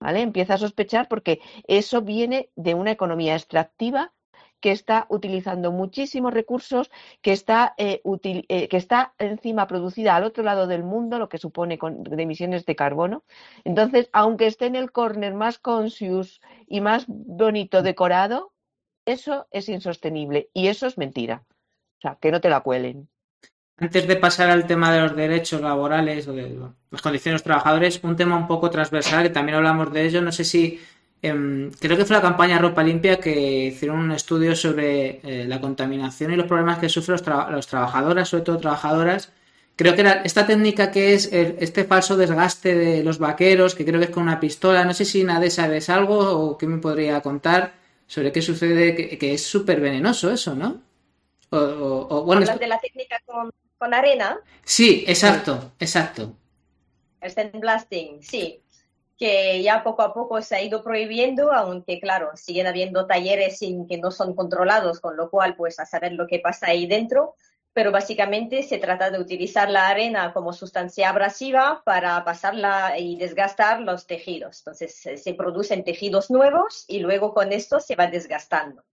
[0.00, 0.22] ¿vale?
[0.22, 4.14] Empieza a sospechar porque eso viene de una economía extractiva
[4.60, 6.90] que está utilizando muchísimos recursos,
[7.22, 11.38] que está, eh, eh, que está encima producida al otro lado del mundo, lo que
[11.38, 13.24] supone con, de emisiones de carbono.
[13.64, 18.52] Entonces, aunque esté en el corner más conscious y más bonito decorado,
[19.04, 21.44] eso es insostenible y eso es mentira.
[21.98, 23.08] O sea, que no te la cuelen.
[23.80, 26.58] Antes de pasar al tema de los derechos laborales o de
[26.90, 30.20] las condiciones de los trabajadores, un tema un poco transversal que también hablamos de ello.
[30.20, 30.80] No sé si
[31.22, 35.60] em, creo que fue la campaña Ropa Limpia que hicieron un estudio sobre eh, la
[35.60, 39.32] contaminación y los problemas que sufren los, los, trabajadoras, sobre todo trabajadoras.
[39.76, 44.00] Creo que era esta técnica que es este falso desgaste de los vaqueros, que creo
[44.00, 44.84] que es con una pistola.
[44.84, 47.74] No sé si nadie sabes algo o qué me podría contar
[48.06, 50.82] sobre qué sucede, que, es súper venenoso eso, ¿no?
[51.50, 54.40] O, bueno, de la técnica con con arena.
[54.64, 56.36] Sí, exacto, exacto.
[57.20, 58.60] El sandblasting, sí,
[59.18, 63.86] que ya poco a poco se ha ido prohibiendo, aunque claro, siguen habiendo talleres sin,
[63.86, 67.34] que no son controlados, con lo cual pues a saber lo que pasa ahí dentro,
[67.72, 73.80] pero básicamente se trata de utilizar la arena como sustancia abrasiva para pasarla y desgastar
[73.80, 74.60] los tejidos.
[74.60, 78.84] Entonces se producen tejidos nuevos y luego con esto se va desgastando.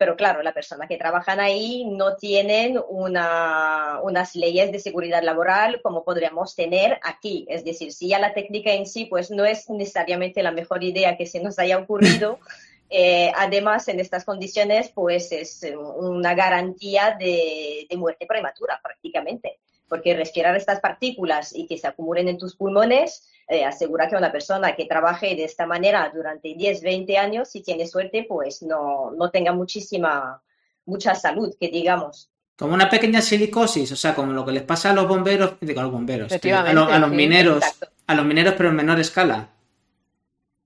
[0.00, 5.82] Pero claro, la persona que trabajan ahí no tienen una, unas leyes de seguridad laboral
[5.82, 7.44] como podríamos tener aquí.
[7.50, 11.18] Es decir, si ya la técnica en sí pues no es necesariamente la mejor idea
[11.18, 12.38] que se nos haya ocurrido,
[12.88, 19.58] eh, además en estas condiciones pues es una garantía de, de muerte prematura prácticamente
[19.90, 24.30] porque respirar estas partículas y que se acumulen en tus pulmones eh, asegura que una
[24.30, 29.10] persona que trabaje de esta manera durante 10, 20 años, si tiene suerte, pues no,
[29.10, 30.40] no tenga muchísima,
[30.86, 32.30] mucha salud, que digamos.
[32.56, 35.80] Como una pequeña silicosis, o sea, como lo que les pasa a los bomberos, digo
[35.80, 36.36] a los bomberos, a,
[36.72, 37.64] los, mineros,
[38.06, 39.48] a los mineros, pero en menor escala.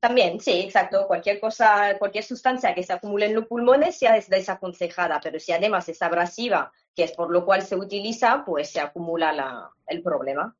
[0.04, 1.06] También, sí, exacto.
[1.06, 5.50] Cualquier cosa, cualquier sustancia que se acumule en los pulmones ya es desaconsejada, pero si
[5.50, 10.02] además es abrasiva, que es por lo cual se utiliza, pues se acumula la, el
[10.02, 10.54] problema.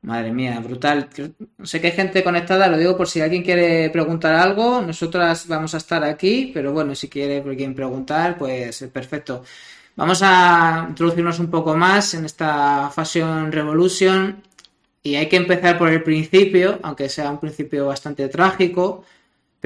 [0.00, 1.10] Madre mía, brutal.
[1.64, 4.80] Sé que hay gente conectada, lo digo por si alguien quiere preguntar algo.
[4.80, 9.44] Nosotras vamos a estar aquí, pero bueno, si quiere alguien preguntar, pues perfecto.
[9.96, 14.42] Vamos a introducirnos un poco más en esta Fashion Revolution
[15.06, 19.04] y hay que empezar por el principio, aunque sea un principio bastante trágico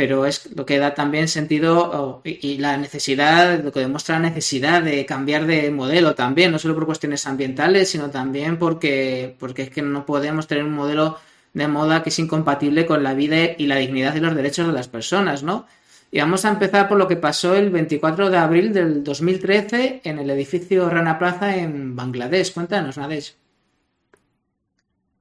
[0.01, 4.83] pero es lo que da también sentido y, la necesidad, lo que demuestra la necesidad
[4.83, 9.71] de cambiar de modelo también, no solo por cuestiones ambientales, sino también porque, porque es
[9.71, 11.19] que no podemos tener un modelo
[11.53, 14.73] de moda que es incompatible con la vida y la dignidad y los derechos de
[14.73, 15.67] las personas, ¿no?
[16.13, 20.19] Y vamos a empezar por lo que pasó el 24 de abril del 2013 en
[20.19, 22.55] el edificio Rana Plaza en Bangladesh.
[22.55, 23.40] Cuéntanos, Nadesh.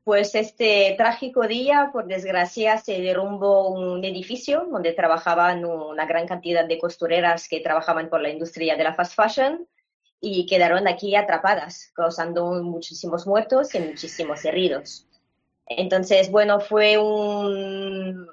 [0.09, 6.65] Pues este trágico día, por desgracia, se derrumbó un edificio donde trabajaban una gran cantidad
[6.65, 9.67] de costureras que trabajaban por la industria de la fast fashion
[10.19, 15.05] y quedaron aquí atrapadas, causando muchísimos muertos y muchísimos heridos.
[15.67, 18.27] Entonces, bueno, fue un,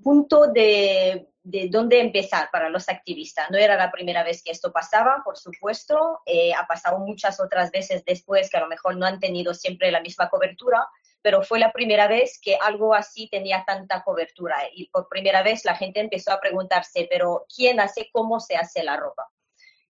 [0.00, 3.50] punto de, de, dónde empezar para los activistas.
[3.50, 7.72] No era la primera vez que esto pasaba, por supuesto, eh, ha pasado muchas otras
[7.72, 10.86] veces después que a lo mejor no han tenido siempre la misma cobertura,
[11.22, 15.64] pero fue la primera vez que algo así tenía tanta cobertura y por primera vez
[15.64, 19.28] la gente empezó a preguntarse, pero ¿quién hace cómo se hace la ropa?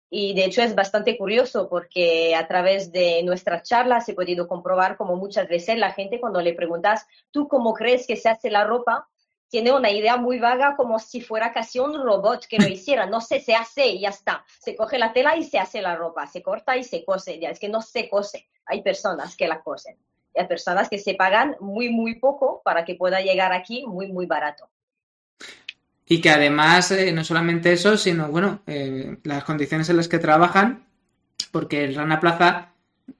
[0.09, 4.95] Y de hecho es bastante curioso porque a través de nuestras charlas he podido comprobar
[4.95, 8.63] como muchas veces la gente cuando le preguntas, ¿tú cómo crees que se hace la
[8.63, 9.09] ropa?
[9.47, 13.07] Tiene una idea muy vaga como si fuera casi un robot que lo hiciera.
[13.07, 14.45] No sé, se hace y ya está.
[14.59, 16.27] Se coge la tela y se hace la ropa.
[16.27, 17.39] Se corta y se cose.
[17.39, 18.47] Ya, es que no se cose.
[18.65, 19.97] Hay personas que la cosen
[20.37, 24.25] a personas que se pagan muy, muy poco para que pueda llegar aquí muy, muy
[24.25, 24.69] barato.
[26.05, 30.19] Y que además, eh, no solamente eso, sino, bueno, eh, las condiciones en las que
[30.19, 30.85] trabajan,
[31.51, 32.73] porque el Rana Plaza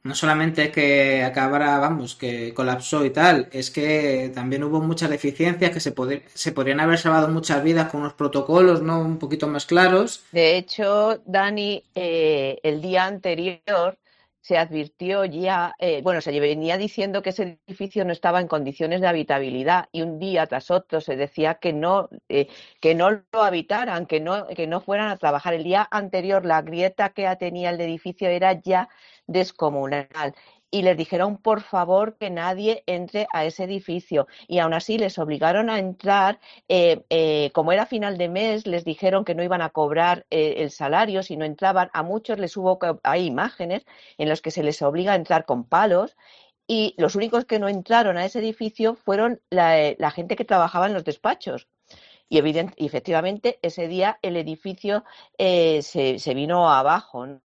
[0.04, 5.72] no solamente que acabara, vamos, que colapsó y tal, es que también hubo muchas deficiencias
[5.72, 5.94] que se,
[6.34, 9.00] se podrían haber salvado muchas vidas con unos protocolos, ¿no?
[9.00, 10.24] Un poquito más claros.
[10.32, 13.98] De hecho, Dani, eh, el día anterior
[14.44, 19.00] se advirtió ya, eh, bueno, se venía diciendo que ese edificio no estaba en condiciones
[19.00, 22.48] de habitabilidad y un día tras otro se decía que no, eh,
[22.82, 25.54] que no lo habitaran, que no, que no fueran a trabajar.
[25.54, 28.90] El día anterior la grieta que tenía el edificio era ya
[29.28, 30.36] descomunal
[30.74, 35.20] y les dijeron por favor que nadie entre a ese edificio y aún así les
[35.20, 39.62] obligaron a entrar eh, eh, como era final de mes les dijeron que no iban
[39.62, 43.86] a cobrar eh, el salario si no entraban a muchos les hubo hay imágenes
[44.18, 46.18] en las que se les obliga a entrar con palos
[46.66, 50.94] y los únicos que no entraron a ese edificio fueron la, gente que trabajaba en
[50.94, 51.68] los despachos
[52.30, 52.40] y,
[52.78, 55.04] efectivamente ese día el edificio
[55.38, 57.28] se, se, vino abajo.
[57.28, 57.42] ¿no?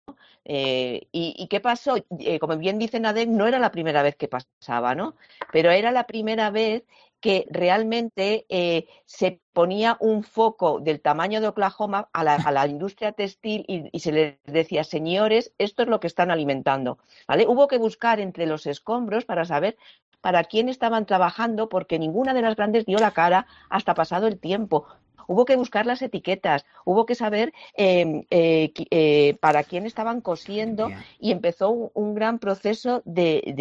[0.49, 1.97] Eh, y, qué pasó?
[2.19, 5.15] Eh, como bien dice Nadek, no era la primera vez que pasaba, ¿no?
[5.51, 6.85] Pero era la primera vez
[7.19, 13.65] que realmente eh, se ponía un foco del tamaño de Oklahoma a la, industria textil
[13.67, 16.97] y, se les decía, señores, esto es lo que están alimentando.
[17.27, 17.45] ¿vale?
[17.45, 19.75] Hubo que buscar entre los escombros para saber
[20.21, 24.39] para quién estaban trabajando porque ninguna de las grandes dio la cara hasta pasado el
[24.39, 24.87] tiempo
[25.27, 30.89] hubo que buscar las etiquetas, hubo que saber em, eh, eh, para quién estaban cosiendo
[31.19, 33.53] y empezó un, gran proceso de,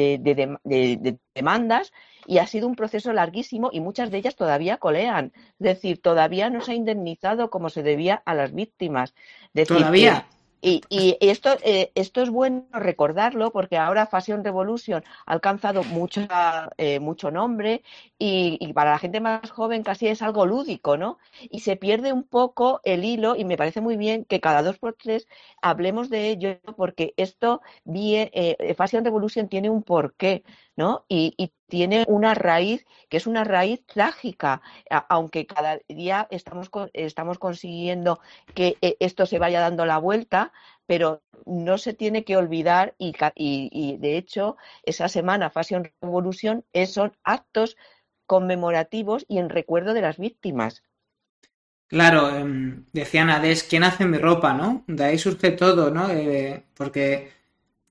[1.35, 1.93] demandas
[2.27, 5.33] y ha sido un proceso larguísimo y muchas de ellas todavía colean.
[5.59, 9.15] Es decir, todavía no se ha indemnizado como se debía a las víctimas.
[9.67, 10.27] todavía.
[10.69, 16.27] Y, esto, eh, esto es bueno recordarlo porque ahora Fashion Revolution ha alcanzado mucho,
[16.77, 17.85] eh, mucho nombre
[18.19, 21.19] y, para la gente más joven casi es algo lúdico, ¿no?
[21.51, 24.79] Y se pierde un poco el hilo y me parece muy bien que cada dos
[24.79, 25.29] por tres
[25.63, 27.61] hablemos de ello porque esto,
[27.95, 30.43] eh, Fashion Revolution tiene un porqué.
[30.77, 31.05] ¿No?
[31.09, 34.63] Y, tiene una raíz que es una raíz trágica,
[35.09, 38.21] aunque cada día estamos, estamos consiguiendo
[38.55, 40.53] que eh, esto se vaya dando la vuelta,
[40.87, 47.17] pero no se tiene que olvidar y, y, de hecho esa semana Fashion Revolution son
[47.25, 47.77] actos
[48.27, 50.85] conmemorativos y en recuerdo de las víctimas.
[51.89, 54.85] Claro, eh, decían Ades, ¿quién hace mi ropa, no?
[54.89, 56.11] De ahí surge todo, ¿no?
[56.11, 57.36] Eh, porque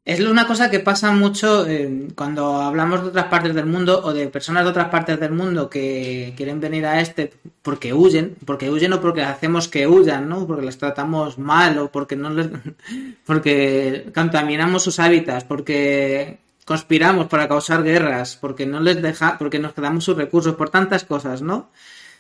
[0.06, 4.14] es una cosa que pasa mucho eh, cuando hablamos de otras partes del mundo o
[4.14, 8.70] de personas de otras partes del mundo que quieren venir a este porque huyen, porque
[8.70, 10.46] huyen o porque hacemos que huyan, ¿no?
[10.46, 12.50] Porque les tratamos mal o porque no les,
[13.26, 19.74] porque contaminamos sus hábitats, porque conspiramos para causar guerras, porque no les deja, porque nos
[19.74, 21.72] quedamos sus recursos, por tantas cosas, ¿no?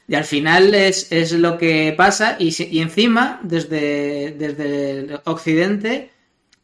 [0.07, 6.14] Y al final es, es lo que pasa y, y encima desde, desde el occidente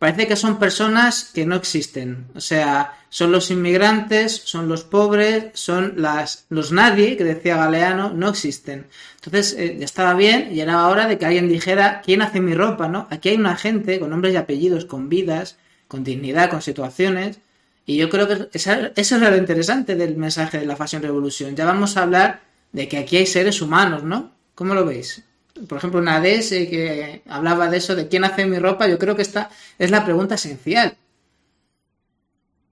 [0.02, 2.26] parece que son personas que no existen.
[2.34, 8.12] O sea, son los inmigrantes, son los pobres, son las, los nadie, que decía Galeano,
[8.12, 8.88] no existen.
[9.24, 12.88] Entonces, eh, estaba bien y era hora de que alguien dijera, ¿quién hace mi ropa?
[12.88, 13.08] ¿no?
[13.12, 17.38] Aquí hay una gente con nombres y apellidos, con vidas, con dignidad, con situaciones.
[17.86, 21.56] Y yo creo que eso es lo interesante del mensaje de la Fashion Revolution.
[21.56, 24.32] Ya vamos a hablar de que aquí hay seres humanos, ¿no?
[24.56, 25.24] ¿Cómo lo veis?
[25.68, 29.22] Por ejemplo, Nades que hablaba de eso, de quién hace mi ropa, yo creo que
[29.22, 30.98] esta es la pregunta esencial.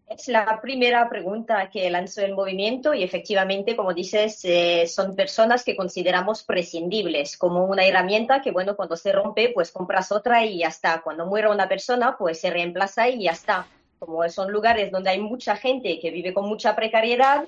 [0.08, 5.64] Es la primera pregunta que lanzó el movimiento y efectivamente, como dices, eh, son personas
[5.64, 10.60] que consideramos prescindibles como una herramienta que, bueno, cuando se rompe, pues compras otra y
[10.60, 11.02] ya está.
[11.02, 13.68] Cuando muere una persona, pues se reemplaza y ya está.
[14.00, 17.46] Como son lugares donde hay mucha gente que vive con mucha precariedad,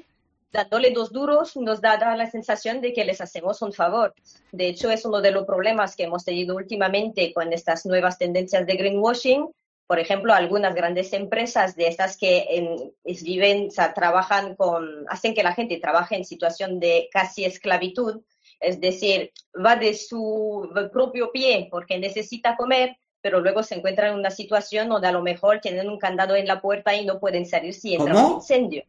[0.52, 4.14] dándole dos duros nos da, la sensación de que les hacemos un favor.
[4.52, 8.66] De hecho, es uno de los problemas que hemos tenido últimamente con estas nuevas tendencias
[8.66, 9.50] de greenwashing.
[9.88, 12.92] Por ejemplo, algunas grandes empresas de estas que
[13.24, 18.22] viven, trabajan con, hacen que la gente trabaje en situación de casi esclavitud,
[18.60, 24.16] es decir, va de su propio pie porque necesita comer, pero luego se encuentra en
[24.16, 27.46] una situación donde a lo mejor tienen un candado en la puerta y no pueden
[27.46, 28.84] salir si entra un incendio.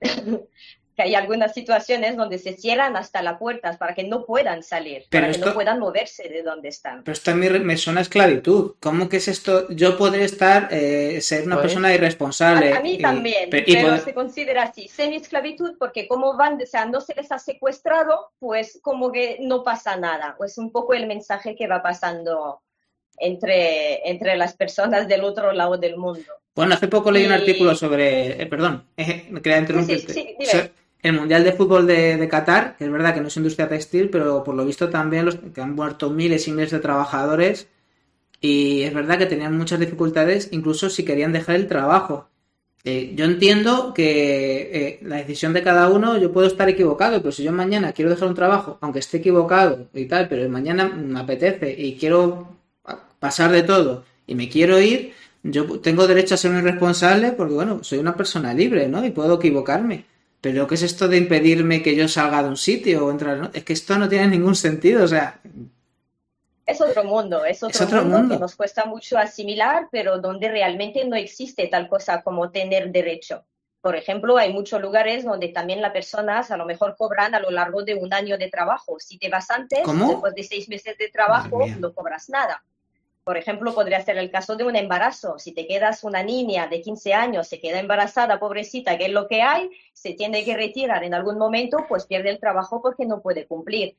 [0.96, 5.04] que hay algunas situaciones donde se cierran hasta las puertas para que no puedan salir,
[5.10, 7.04] para que no puedan moverse de donde están.
[7.04, 8.76] Pero esto a mí me suena esclavitud.
[8.80, 9.68] ¿Cómo que es esto?
[9.68, 12.72] Yo podré estar, eh, ser una pues, persona irresponsable.
[12.72, 17.14] A, mí también, pero, se considera así, semi-esclavitud, porque como van, o sea, no se
[17.14, 20.34] les ha secuestrado, pues como que no pasa nada.
[20.44, 22.62] Es un poco el mensaje que va pasando
[23.18, 26.32] entre, entre las personas del otro lado del mundo.
[26.54, 30.14] Bueno, hace poco leí un artículo sobre, eh, perdón, me quería interrumpirte.
[30.14, 30.70] Sí, sí,
[31.02, 34.42] el Mundial de Fútbol de, Qatar, que es verdad que no es industria textil, pero
[34.42, 37.68] por lo visto también los, que han muerto miles y miles de trabajadores
[38.40, 42.28] y es verdad que tenían muchas dificultades, incluso si querían dejar el trabajo.
[42.84, 47.32] Eh, yo entiendo que eh, la decisión de cada uno, yo puedo estar equivocado, pero
[47.32, 51.18] si yo mañana quiero dejar un trabajo, aunque esté equivocado y tal, pero mañana me
[51.18, 52.56] apetece y quiero
[53.18, 57.54] pasar de todo y me quiero ir, yo tengo derecho a ser un irresponsable porque,
[57.54, 59.04] bueno, soy una persona libre, ¿no?
[59.04, 60.04] Y puedo equivocarme.
[60.46, 63.50] Pero ¿qué es esto de impedirme que yo salga de un sitio o entrar?
[63.52, 65.40] Es que esto no tiene ningún sentido, o sea...
[66.64, 71.16] Es otro mundo, es otro, mundo, que nos cuesta mucho asimilar, pero donde realmente no
[71.16, 73.44] existe tal cosa como tener derecho.
[73.80, 77.50] Por ejemplo, hay muchos lugares donde también las personas a lo mejor cobran a lo
[77.50, 79.00] largo de un año de trabajo.
[79.00, 82.62] Si te vas antes, después de seis meses de trabajo, no cobras nada.
[83.26, 85.36] Por ejemplo, podría ser el caso de un embarazo.
[85.40, 89.26] Si te quedas una niña de 15 años, se queda embarazada, pobrecita, que es lo
[89.26, 93.20] que hay, se tiene que retirar en algún momento, pues pierde el trabajo porque no
[93.20, 93.96] puede cumplir.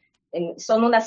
[0.55, 1.03] Son una,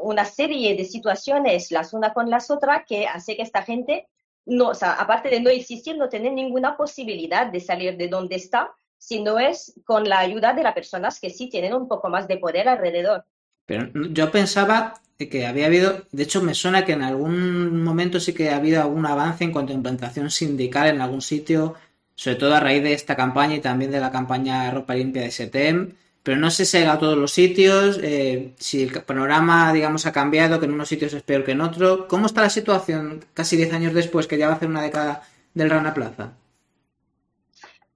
[0.00, 4.08] una serie de situaciones, las una con las otras, que hace que esta gente,
[4.46, 9.22] no, aparte de no existir, no tener ninguna posibilidad de salir de donde está, si
[9.22, 12.38] no es con la ayuda de las personas que sí tienen un poco más de
[12.38, 13.26] poder alrededor.
[13.66, 14.94] Pero yo pensaba
[15.26, 18.80] que había habido, de hecho me suena que en algún momento sí que ha habido
[18.80, 21.74] algún avance en cuanto a implantación sindical en algún sitio,
[22.14, 25.32] sobre todo a raíz de esta campaña y también de la campaña Ropa Limpia de
[25.32, 30.06] SETEM, pero no sé si ha a todos los sitios, eh, si el panorama, digamos,
[30.06, 32.04] ha cambiado, que en unos sitios es peor que en otros.
[32.06, 35.22] ¿Cómo está la situación casi 10 años después, que ya va a hacer una década
[35.54, 36.32] del Rana Plaza?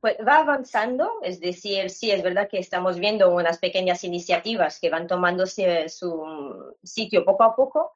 [0.03, 4.91] Pues va avanzando, es decir, sí, es verdad que estamos viendo unas pequeñas iniciativas que
[4.91, 7.93] van tomándose su sitio poco a poco,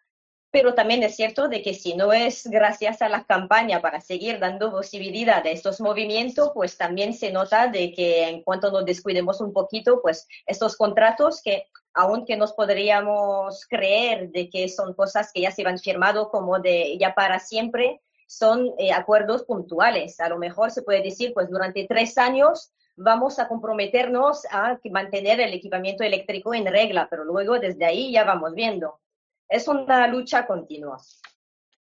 [0.52, 4.38] pero también es cierto de que si no es gracias a la campaña para seguir
[4.38, 9.40] dando posibilidad a estos movimientos, pues también se nota de que en cuanto nos descuidemos
[9.40, 15.40] un poquito, pues estos contratos que aunque nos podríamos creer de que son cosas que
[15.40, 20.20] ya se han firmado como de ya para siempre, son eh, acuerdos puntuales.
[20.20, 25.40] A lo mejor se puede decir, pues durante tres años vamos a comprometernos a mantener
[25.40, 29.00] el equipamiento eléctrico en regla, pero luego desde ahí ya vamos viendo.
[29.48, 30.98] Es una lucha continua.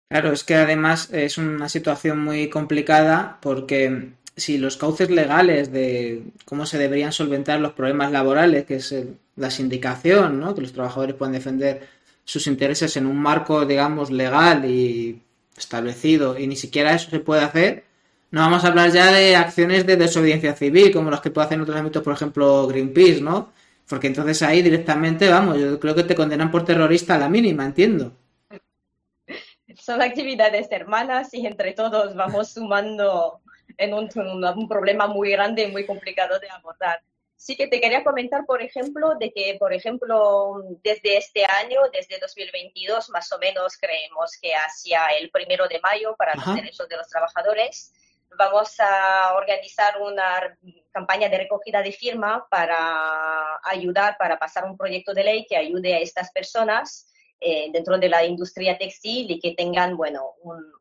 [0.09, 6.23] Claro, es que además es una situación muy complicada porque si los cauces legales de
[6.45, 8.95] cómo se deberían solventar los problemas laborales, que es
[9.35, 10.55] la sindicación, ¿no?
[10.55, 11.87] que los trabajadores puedan defender
[12.23, 15.21] sus intereses en un marco, digamos, legal y
[15.57, 17.83] establecido y ni siquiera eso se puede hacer,
[18.31, 21.55] no vamos a hablar ya de acciones de desobediencia civil, como las que puede hacer
[21.55, 23.51] en otros ámbitos, por ejemplo, Greenpeace, ¿no?
[23.87, 27.65] Porque entonces ahí directamente, vamos, yo creo que te condenan por terrorista a la mínima,
[27.65, 28.13] entiendo.
[29.75, 33.41] Son actividades hermanas y entre todos vamos sumando
[33.77, 34.09] en un,
[34.55, 37.01] un problema muy grande y muy complicado de abordar.
[37.39, 42.19] Sí que te quería comentar, por ejemplo, de que, por ejemplo, desde este año, desde
[42.19, 46.97] 2022, más o menos creemos que hacia el primero de mayo para los derechos de
[46.97, 47.93] los trabajadores,
[48.37, 50.57] vamos a organizar una
[50.91, 55.95] campaña de recogida de firma para ayudar, para pasar un proyecto de ley que ayude
[55.95, 57.07] a estas personas
[57.39, 60.33] eh, dentro de la industria textil y que tengan, bueno,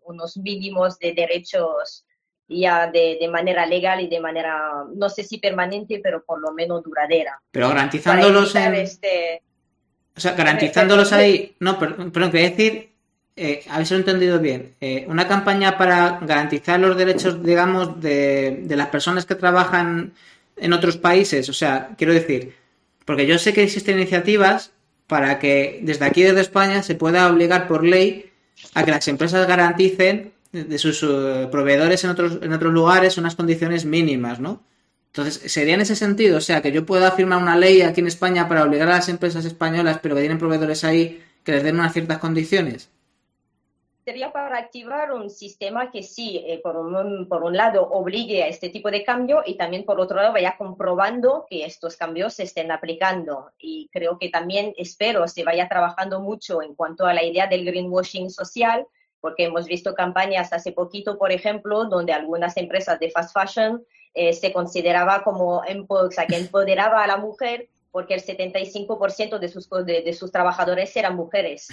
[0.02, 2.04] unos mínimos de derechos
[2.48, 6.52] ya de, de, manera legal y de manera, no sé si permanente, pero por lo
[6.52, 7.40] menos duradera.
[7.50, 8.74] Pero garantizándolos en...
[8.74, 9.42] Este...
[10.16, 11.54] O sea, garantizándolos ahí...
[11.60, 12.90] No, perdón, quería decir,
[13.36, 18.88] eh, habéis entendido bien, eh, una campaña para garantizar los derechos, digamos, de, de las
[18.88, 20.14] personas que trabajan
[20.56, 21.48] en otros países.
[21.48, 22.54] O sea, quiero decir,
[23.04, 24.72] porque yo sé que existen iniciativas
[25.06, 28.30] para que desde aquí, desde España, se pueda obligar por ley
[28.74, 30.32] a que las empresas garanticen
[30.64, 34.62] de sus eh, proveedores en otros, en otros lugares unas condiciones mínimas, ¿no?
[35.08, 38.06] Entonces, sería en ese sentido, o sea, que yo pueda firmar una ley aquí en
[38.06, 41.76] España para obligar a las empresas españolas, pero que tienen proveedores ahí, que les den
[41.76, 42.90] unas ciertas condiciones.
[44.04, 48.48] Sería para activar un sistema que sí, eh, por, un, por un lado, obligue a
[48.48, 52.44] este tipo de cambio y también, por otro lado, vaya comprobando que estos cambios se
[52.44, 53.50] estén aplicando.
[53.58, 57.66] Y creo que también espero se vaya trabajando mucho en cuanto a la idea del
[57.66, 58.86] greenwashing social,
[59.20, 64.32] porque hemos visto campañas hace poquito, por ejemplo, donde algunas empresas de fast fashion eh,
[64.32, 70.12] se consideraba como, o que empoderaba a la mujer porque el 75% de sus, de,
[70.12, 71.68] sus trabajadores eran mujeres.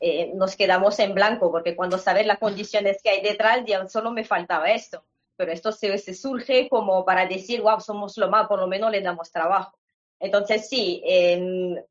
[0.00, 4.10] Eh, nos quedamos en blanco porque cuando sabes las condiciones que hay detrás, ya solo
[4.10, 5.04] me faltaba esto.
[5.36, 8.90] Pero esto se, se surge como para decir, wow, somos lo más, por lo menos
[8.90, 9.79] le damos trabajo.
[10.20, 11.02] Entonces, sí,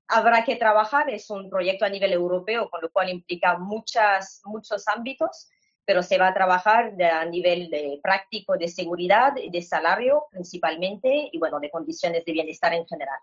[0.07, 4.87] habrá que trabajar, es un proyecto a nivel europeo, con lo cual implica muchas, muchos
[4.87, 5.49] ámbitos,
[5.83, 11.39] pero se va a trabajar a nivel de práctico de seguridad, de salario principalmente, y
[11.39, 13.17] bueno, de condiciones de bienestar en general.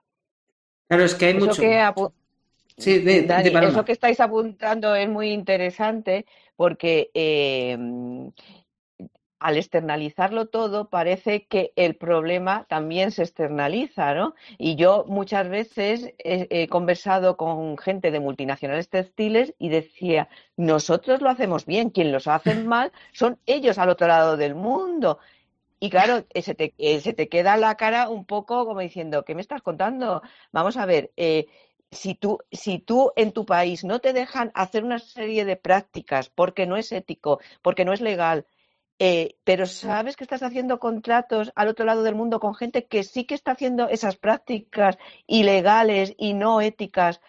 [0.88, 1.54] Claro, es que hay mucho...
[2.76, 6.26] sí, eso que estáis apuntando es muy interesante
[6.56, 7.78] porque eh,
[9.38, 14.34] al externalizarlo todo, parece que el problema también se externaliza, ¿no?
[14.58, 21.28] Y yo muchas veces he, conversado con gente de multinacionales textiles y decía, nosotros lo
[21.30, 25.18] hacemos bien, quien los hacen mal son ellos al otro lado del mundo.
[25.78, 29.24] Y claro, eh, se te, eh, se te queda la cara un poco como diciendo,
[29.24, 30.22] ¿qué me estás contando?
[30.52, 31.46] Vamos a ver, eh,
[31.90, 36.30] si tú, si tú en tu país no te dejan hacer una serie de prácticas
[36.30, 38.46] porque no es ético, porque no es legal,
[38.98, 43.04] eh, pero sabes que estás haciendo contratos al otro lado del mundo con gente que
[43.04, 47.20] sí que está haciendo esas prácticas ilegales y no éticas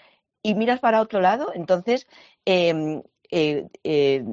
[0.41, 2.07] y miras para otro lado, entonces
[2.45, 4.23] em, eh, eh,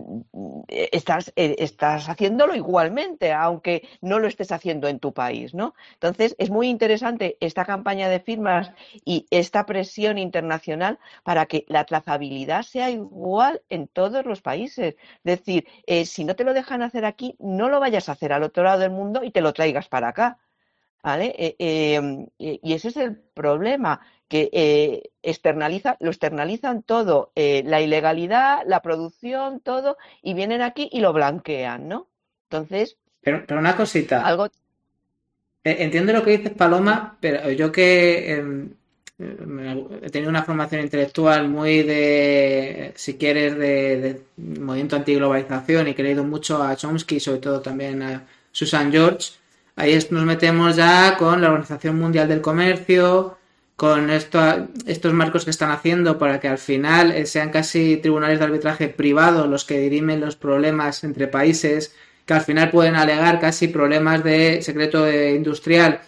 [0.69, 5.75] estás, eh, estás haciéndolo igualmente, aunque no lo estés haciendo en tu país, ¿no?
[5.95, 8.73] Entonces, es muy interesante esta campaña de firmas
[9.05, 14.97] y esta presión internacional para que la trazabilidad sea igual en todos los países.
[15.25, 15.67] Es decir,
[16.05, 18.81] si no te lo dejan hacer aquí, no lo vayas a hacer al otro lado
[18.81, 20.39] del mundo y te lo traigas para acá.
[21.03, 21.55] ¿Vale?
[21.59, 28.83] Y ese es el problema que eh, externaliza, lo externalizan todo, eh, la ilegalidad, la
[28.83, 32.09] producción, todo, y vienen aquí y lo blanquean, ¿no?
[32.51, 32.97] Entonces.
[33.21, 34.27] Pero, pero una cosita.
[34.27, 34.49] Algo.
[35.63, 38.71] E, entiendo lo que dices, Paloma, pero yo que em,
[39.19, 43.97] he tenido una formación intelectual muy de, si quieres, de,
[44.37, 48.91] de movimiento antiglobalización y que he leído mucho a Chomsky, sobre todo también a Susan
[48.91, 49.33] George.
[49.77, 53.39] Ahí nos metemos ya con la Organización Mundial del Comercio,
[53.77, 58.39] con esto, estos marcos que están haciendo para que al final eh, sean casi tribunales
[58.39, 61.95] de arbitraje privados los que dirimen los problemas entre países,
[62.25, 66.01] que al final pueden alegar casi problemas de secreto industrial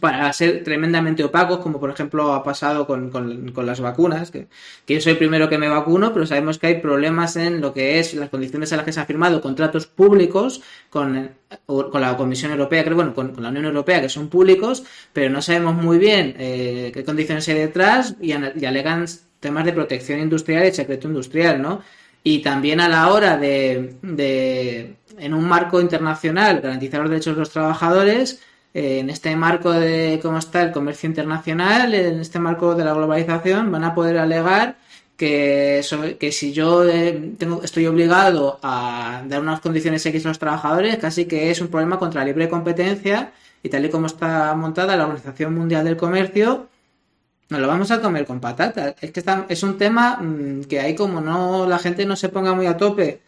[0.00, 4.48] para ser tremendamente opacos, como por ejemplo ha pasado con, con, las vacunas, que,
[4.86, 7.98] yo soy el primero que me vacuno, pero sabemos que hay problemas en lo que
[7.98, 11.30] es las condiciones en las que se han firmado contratos públicos con,
[11.66, 15.42] con la Comisión Europea, creo, bueno, con, la Unión Europea, que son públicos, pero no
[15.42, 19.06] sabemos muy bien eh, qué condiciones hay detrás y, y alegan
[19.40, 21.82] temas de protección industrial y secreto industrial, ¿no?
[22.24, 27.40] Y también a la hora de, de en un marco internacional, garantizar los derechos de
[27.40, 28.42] los trabajadores,
[28.74, 33.72] en este marco de cómo está el comercio internacional, en este marco de la globalización,
[33.72, 34.76] van a poder alegar
[35.16, 35.82] que,
[36.20, 40.96] que si yo eh, tengo, estoy obligado a dar unas condiciones X a los trabajadores,
[40.98, 44.96] casi que es un problema contra la libre competencia y tal y como está montada
[44.96, 46.68] la Organización Mundial del Comercio,
[47.48, 48.94] nos lo vamos a comer con patatas.
[49.00, 52.54] Es que es un tema mm, que ahí como no la gente no se ponga
[52.54, 53.20] muy a tope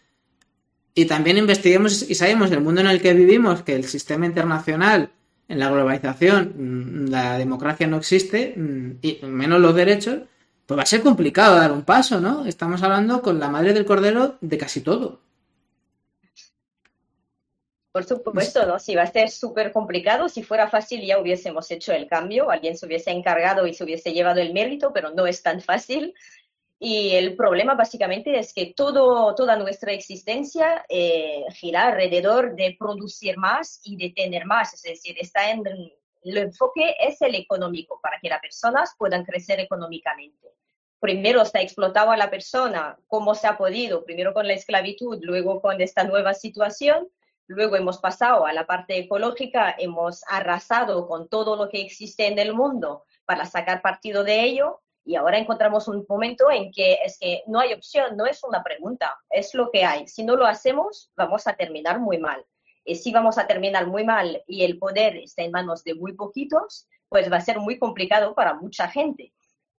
[0.93, 5.11] y también investiguemos y sabemos el mundo en el que vivimos, que el sistema internacional
[5.51, 10.21] en la globalización mm, la democracia no existe, mm, y menos los derechos,
[10.65, 12.45] pues va a ser complicado dar un paso, ¿no?
[12.45, 15.19] Estamos hablando con la madre del cordero de casi todo.
[17.91, 18.79] Por supuesto, ¿no?
[18.79, 22.77] Si va a ser súper complicado, si fuera fácil ya hubiésemos hecho el cambio, alguien
[22.77, 26.15] se hubiese encargado y se hubiese llevado el mérito, pero no es tan fácil.
[26.83, 33.37] Y el problema básicamente es que todo, toda nuestra existencia eh, gira alrededor de producir
[33.37, 34.73] más y de tener más.
[34.73, 39.59] Es decir, está en, el enfoque es el económico, para que las personas puedan crecer
[39.59, 40.55] económicamente.
[40.99, 45.19] Primero se ha explotado a la persona como se ha podido, primero con la esclavitud,
[45.21, 47.07] luego con esta nueva situación,
[47.45, 52.39] luego hemos pasado a la parte ecológica, hemos arrasado con todo lo que existe en
[52.39, 57.17] el mundo para sacar partido de ello y ahora encontramos un momento en que es
[57.17, 60.07] que no hay opción, no es una pregunta, es lo que hay.
[60.07, 62.45] Si no lo hacemos, vamos a terminar muy mal.
[62.85, 66.13] Y si vamos a terminar muy mal y el poder está en manos de muy
[66.13, 69.33] poquitos, pues va a ser muy complicado para mucha gente.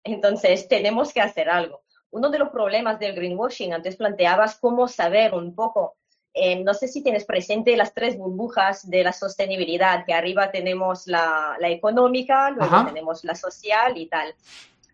[0.04, 1.82] Entonces, tenemos que hacer algo.
[2.10, 5.96] Uno de los problemas del greenwashing, antes planteabas cómo saber un poco,
[6.34, 11.06] eh, no sé si tienes presente las tres burbujas de la sostenibilidad, que arriba tenemos
[11.06, 14.34] la, la económica, luego tenemos la social y tal.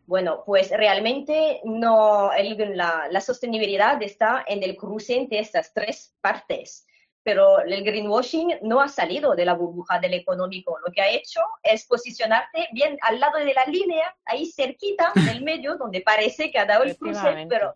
[0.08, 6.86] Bueno, pues realmente no, la, sostenibilidad está en el cruce entre estas tres partes,
[7.22, 10.78] pero el greenwashing no ha salido de la burbuja del económico.
[10.78, 15.42] Lo que ha hecho es posicionarte bien al lado de la línea, ahí cerquita del
[15.42, 17.74] medio, donde parece que ha dado el cruce, pero,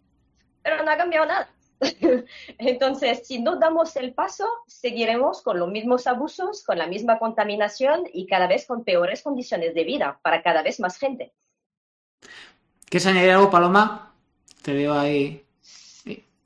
[0.63, 1.51] pero no ha cambiado nada.
[2.57, 8.05] Entonces, si no damos el paso, seguiremos con los mismos abusos, con la misma contaminación
[8.11, 11.35] y cada vez con peores condiciones de vida para cada vez más gente.
[12.89, 14.13] ¿Quieres añadir algo, Paloma?
[14.63, 15.45] Te veo ahí.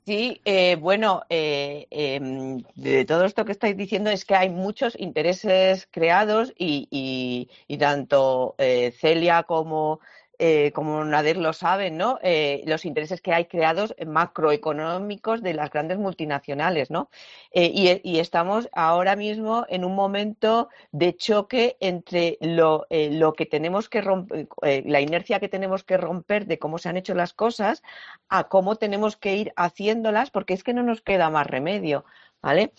[0.07, 4.97] Sí, eh, bueno, eh, em, de todo esto que estáis diciendo es que hay muchos
[4.97, 9.99] intereses creados y, tanto eh, Celia como
[10.39, 12.19] eh, como Nader lo sabe, ¿no?
[12.21, 17.09] Eh, los intereses que hay creados macroeconómicos de las grandes multinacionales, ¿no?
[17.51, 23.89] Eh, y, estamos ahora mismo en un momento de choque entre lo, lo que tenemos
[23.89, 24.47] que romper,
[24.85, 27.83] la inercia que tenemos que romper de cómo se han hecho las cosas
[28.29, 32.05] a cómo tenemos que ir haciéndolas, porque es que no nos queda más remedio,
[32.41, 32.71] ¿vale?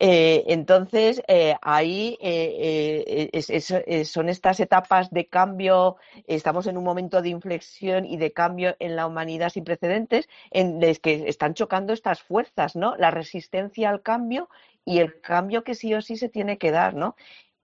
[0.00, 5.96] Eh, entonces, eh, ahí eh, son estas etapas de cambio,
[6.26, 10.80] estamos en un momento de inflexión y de cambio en la humanidad sin precedentes, en
[10.80, 12.96] los que están chocando estas fuerzas, ¿no?
[12.96, 14.48] La resistencia al cambio
[14.84, 17.16] y el cambio que sí o sí se tiene que dar, ¿no?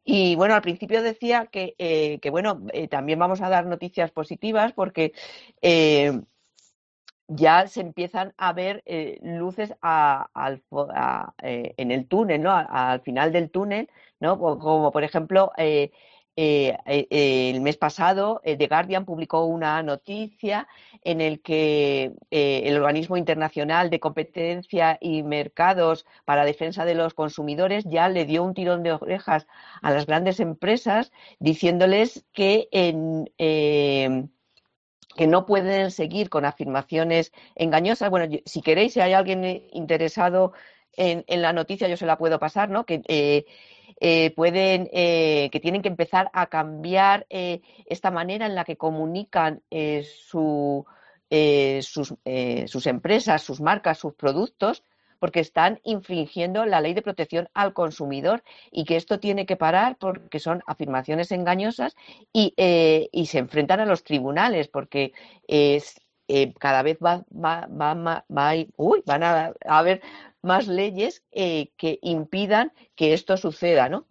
[0.05, 1.74] Y bueno, al principio decía que,
[2.20, 5.12] que bueno, también vamos a dar noticias positivas porque
[7.29, 9.75] ya se empiezan a ver eh, luces
[11.43, 12.53] eh, en el túnel, ¿no?
[12.53, 13.89] al final del túnel,
[14.20, 14.39] ¿no?
[14.39, 15.91] Como por ejemplo, eh,
[16.37, 20.66] el mes pasado The Guardian publicó una noticia
[21.05, 27.85] en el que el Organismo Internacional de Competencia y Mercados para Defensa de los Consumidores
[27.85, 29.47] ya le dio un tirón de orejas
[29.81, 33.31] a las grandes empresas diciéndoles que en
[35.17, 38.11] que no pueden seguir con afirmaciones engañosas.
[38.11, 40.53] Bueno, si queréis, si hay alguien interesado
[40.97, 42.85] en, la noticia, yo se la puedo pasar, ¿no?
[42.85, 43.45] Que eh,
[44.01, 49.62] eh, pueden, eh, que tienen que empezar a cambiar esta manera en la que comunican
[50.05, 50.85] su,
[51.81, 52.15] sus,
[52.67, 54.85] sus empresas, sus marcas, sus productos,
[55.19, 59.97] porque están infringiendo la ley de protección al consumidor y que esto tiene que parar
[59.99, 61.97] porque son afirmaciones engañosas
[62.33, 65.12] y, eh, se enfrentan a los tribunales porque
[65.49, 70.03] es, eh, cada vez va, va, va, van a, haber
[70.43, 74.07] más leyes eh, que impidan que esto suceda, ¿no?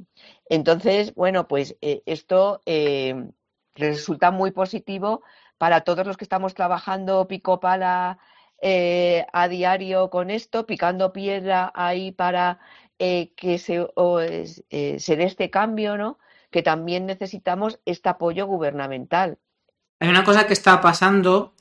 [0.50, 2.62] Entonces, bueno, pues esto
[3.76, 5.24] resulta muy positivo
[5.58, 8.20] para todos los que estamos trabajando pico pala
[8.66, 12.60] eh, a diario con esto, picando piedra ahí para
[12.98, 13.86] eh, que se,
[14.70, 16.18] eh, se dé este cambio, ¿no?
[16.50, 19.38] Que también necesitamos este apoyo gubernamental.
[20.00, 21.56] Hay una cosa que está pasando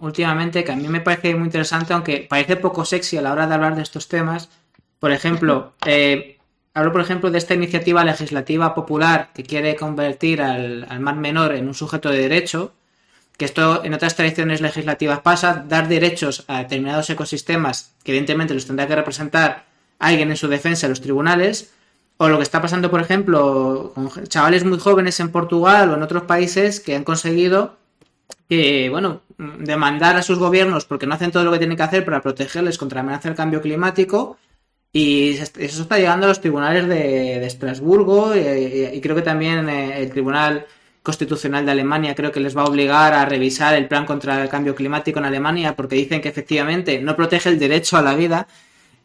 [0.00, 3.46] últimamente que a mí me parece muy interesante, aunque parece poco sexy a la hora
[3.46, 4.50] de hablar de estos temas.
[4.98, 5.74] Por ejemplo,
[6.74, 11.54] hablo por ejemplo de esta iniciativa legislativa popular que quiere convertir al, al mar menor
[11.54, 12.74] en un sujeto de derecho
[13.38, 18.66] que esto en otras tradiciones legislativas pasa, dar derechos a determinados ecosistemas, que evidentemente los
[18.66, 19.64] tendrá que representar
[20.00, 21.72] alguien en su defensa en los tribunales,
[22.16, 26.02] o lo que está pasando, por ejemplo, con chavales muy jóvenes en Portugal o en
[26.02, 27.76] otros países que han conseguido
[28.48, 32.04] que, bueno, demandar a sus gobiernos porque no hacen todo lo que tienen que hacer
[32.04, 34.36] para protegerles contra la amenaza del cambio climático.
[34.92, 40.02] Y eso está llegando a los tribunales de, Estrasburgo y, y, creo que también eh,
[40.02, 40.66] el Tribunal
[41.08, 44.50] Constitucional de Alemania creo que les va a obligar a revisar el plan contra el
[44.50, 48.46] cambio climático en Alemania porque dicen que efectivamente no protege el derecho a la vida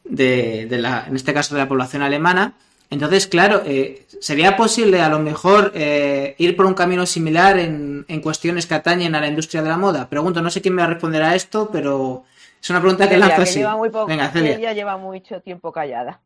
[0.04, 2.56] de, la, en este caso de la población alemana.
[2.90, 8.04] Entonces, claro, eh, ¿sería posible a lo mejor eh, ir por un camino similar en,
[8.22, 10.10] cuestiones que atañen a la industria de la moda?
[10.10, 12.26] Pregunto, no sé quién me va a responder a esto, pero
[12.62, 13.64] es una pregunta que lanzo así.
[14.10, 14.58] Venga, Celia.
[14.58, 16.20] Ella lleva mucho tiempo callada.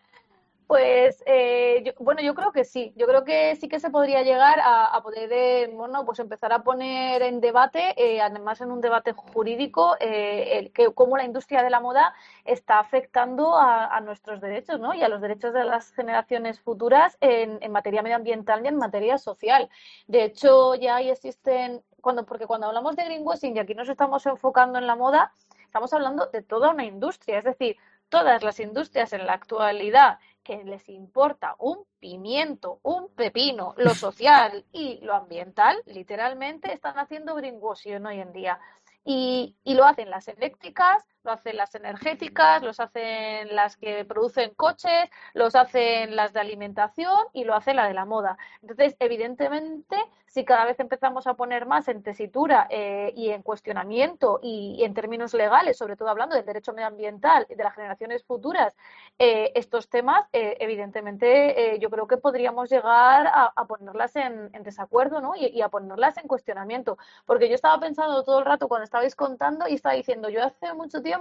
[0.74, 2.92] Pues eh, bueno, yo creo que sí.
[2.96, 6.64] Yo creo que sí que se podría llegar a, poder, eh, bueno, pues empezar a
[6.64, 11.70] poner en debate, eh, además en un debate jurídico, el, que cómo la industria de
[11.70, 12.12] la moda
[12.44, 14.94] está afectando a, nuestros derechos, ¿no?
[14.94, 19.16] Y a los derechos de las generaciones futuras en, en, materia medioambiental y en materia
[19.16, 19.70] social.
[20.08, 24.80] De hecho, ya existen cuando, porque cuando hablamos de greenwashing y aquí nos estamos enfocando
[24.80, 25.32] en la moda,
[25.66, 27.76] estamos hablando de toda una industria, es decir,
[28.08, 34.64] todas las industrias en la actualidad que les importa un pimiento, un pepino, lo social
[34.72, 38.60] y lo ambiental, literalmente están haciendo greenwashing hoy en día.
[39.04, 44.54] Y, y, lo hacen las eléctricas, lo hacen las energéticas, los hacen las que producen
[44.54, 48.36] coches, los hacen las de alimentación y lo hace la de la moda.
[48.60, 49.96] Entonces, evidentemente,
[50.26, 54.92] si cada vez empezamos a poner más en tesitura eh, y en cuestionamiento y, en
[54.92, 58.76] términos legales, sobre todo hablando del derecho medioambiental y de las generaciones futuras,
[59.18, 65.36] eh, estos temas, eh, evidentemente yo creo que podríamos llegar a, ponerlas en, desacuerdo ¿no?
[65.36, 66.98] y, y, a ponerlas en cuestionamiento.
[67.24, 70.74] Porque yo estaba pensando todo el rato cuando estabais contando y estaba diciendo, yo hace
[70.74, 71.13] mucho tiempo,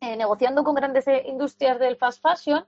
[0.00, 2.66] negociando con grandes industrias del fast fashion,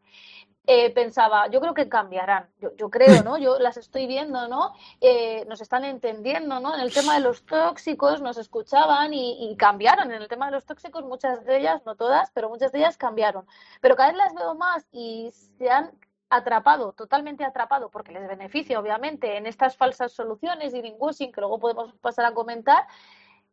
[0.69, 3.39] eh, pensaba, yo creo que cambiarán, yo, creo, ¿no?
[3.39, 4.73] Yo las estoy viendo, ¿no?
[5.01, 6.75] Eh, nos están entendiendo, ¿no?
[6.75, 10.11] En el tema de los tóxicos nos escuchaban y, cambiaron.
[10.11, 12.97] En el tema de los tóxicos, muchas de ellas, no todas, pero muchas de ellas
[12.97, 13.47] cambiaron.
[13.81, 15.93] Pero cada vez las veo más y se han
[16.31, 21.61] atrapado, totalmente atrapado, porque les beneficia, obviamente, en estas falsas soluciones y greenwashing, que luego
[21.61, 22.89] podemos pasar a comentar,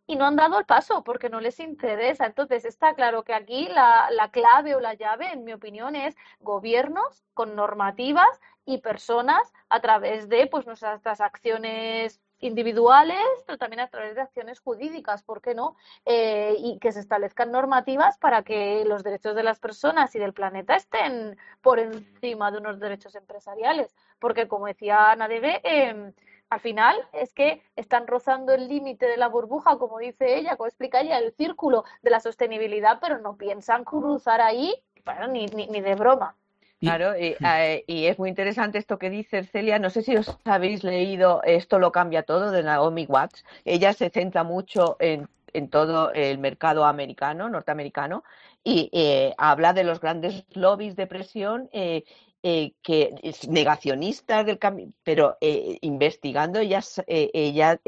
[0.05, 2.25] y no han dado el paso porque no les interesa.
[2.25, 6.15] Entonces, está claro que aquí la, la clave o la llave, en mi opinión, es
[6.39, 13.87] gobiernos con normativas y personas a través de pues nuestras acciones individuales, pero también a
[13.87, 15.75] través de acciones jurídicas, ¿por qué no?
[16.05, 20.33] Eh, y que se establezcan normativas para que los derechos de las personas y del
[20.33, 23.95] planeta estén por encima de unos derechos empresariales.
[24.19, 26.13] Porque, como decía Ana Debe, eh,
[26.53, 30.67] al final es que están rozando el límite de la burbuja, como dice ella, como
[30.67, 34.73] explica ella, el círculo de la sostenibilidad, pero no piensan cruzar ahí,
[35.05, 36.35] bueno, ni, ni, ni de broma.
[36.79, 39.79] Claro, eh, y, es muy interesante esto que dice Celia.
[39.79, 43.45] No sé si os habéis leído Esto lo cambia todo de Naomi Watts.
[43.63, 45.29] Ella se centra mucho en,
[45.69, 48.23] todo el mercado americano, norteamericano,
[48.63, 52.03] y eh, habla de los grandes lobbies de presión eh,
[52.45, 57.79] eh, que es negacionista del cambio, pero eh, investigando ellas, eh, ella,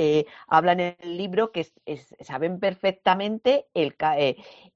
[0.48, 1.68] hablan en el libro que
[2.22, 3.98] saben perfectamente el,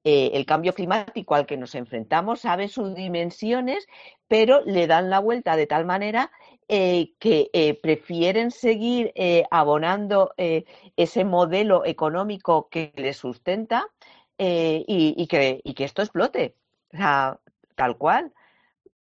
[0.04, 3.86] el, cambio climático al que nos enfrentamos, saben sus dimensiones,
[4.28, 6.30] pero le dan la vuelta de tal manera
[6.68, 9.14] que prefieren seguir
[9.50, 13.86] abonando ese modelo económico que les sustenta
[14.36, 16.54] y, que, y que esto explote,
[16.90, 18.34] tal cual.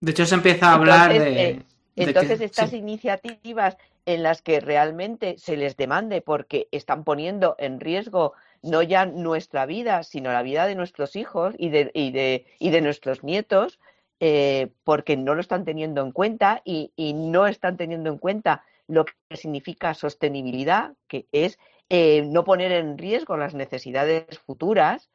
[0.01, 1.49] De hecho, se empieza a hablar de.
[1.49, 1.63] Eh,
[1.95, 8.33] entonces, estas iniciativas en las que realmente se les demande porque están poniendo en riesgo
[8.61, 12.71] no ya nuestra vida, sino la vida de nuestros hijos y de, y de, y
[12.71, 13.79] de nuestros nietos,
[14.19, 19.05] eh, porque no lo están teniendo en cuenta y, no están teniendo en cuenta lo
[19.05, 25.09] que significa sostenibilidad, que es eh, no poner en riesgo las necesidades futuras,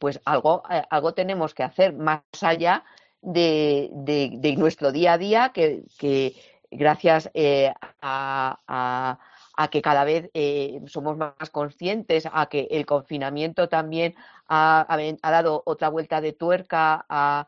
[0.00, 2.84] pues algo, eh, algo tenemos que hacer más allá
[3.20, 3.90] de,
[4.56, 5.84] nuestro día a día, que,
[6.70, 9.18] gracias eh, a,
[9.70, 14.14] que cada vez eh, somos más conscientes, a que el confinamiento también
[14.48, 14.86] ha,
[15.22, 17.46] dado otra vuelta de tuerca a,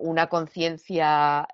[0.00, 1.46] una conciencia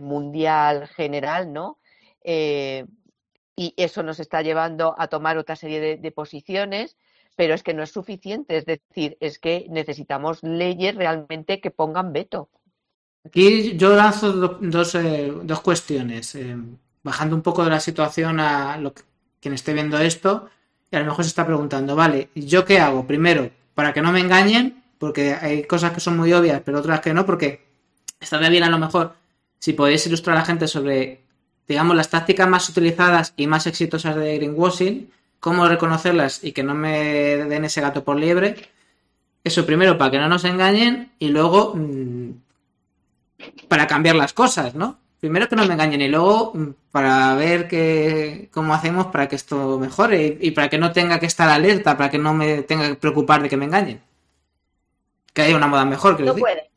[0.00, 1.78] mundial general, ¿no?
[2.22, 6.96] y eso nos está llevando a tomar otra serie de posiciones
[7.38, 12.12] pero es que no es suficiente, es decir, es que necesitamos leyes realmente que pongan
[12.12, 12.48] veto.
[13.24, 16.56] Aquí yo lanzo dos, eh, dos cuestiones, eh,
[17.04, 19.02] bajando un poco de la situación a lo que,
[19.40, 20.48] quien esté viendo esto
[20.90, 23.06] y a lo mejor se está preguntando, vale, ¿yo qué hago?
[23.06, 27.00] Primero, para que no me engañen, porque hay cosas que son muy obvias, pero otras
[27.00, 27.68] que no, porque
[28.18, 29.14] estaría bien a lo mejor
[29.60, 31.20] si podéis ilustrar a la gente sobre,
[31.68, 35.08] digamos, las tácticas más utilizadas y más exitosas de greenwashing
[35.40, 38.56] cómo reconocerlas y que no me den ese gato por liebre.
[39.44, 42.30] Eso primero para que no nos engañen y luego mm,
[43.68, 44.98] para cambiar las cosas, ¿no?
[45.20, 49.36] Primero que no me engañen y luego mm, para ver que, cómo hacemos para que
[49.36, 52.88] esto mejore y, para que no tenga que estar alerta, para que no me tenga
[52.88, 54.00] que preocupar de que me engañen.
[55.32, 56.20] Que haya una moda mejor.
[56.20, 56.68] No puede.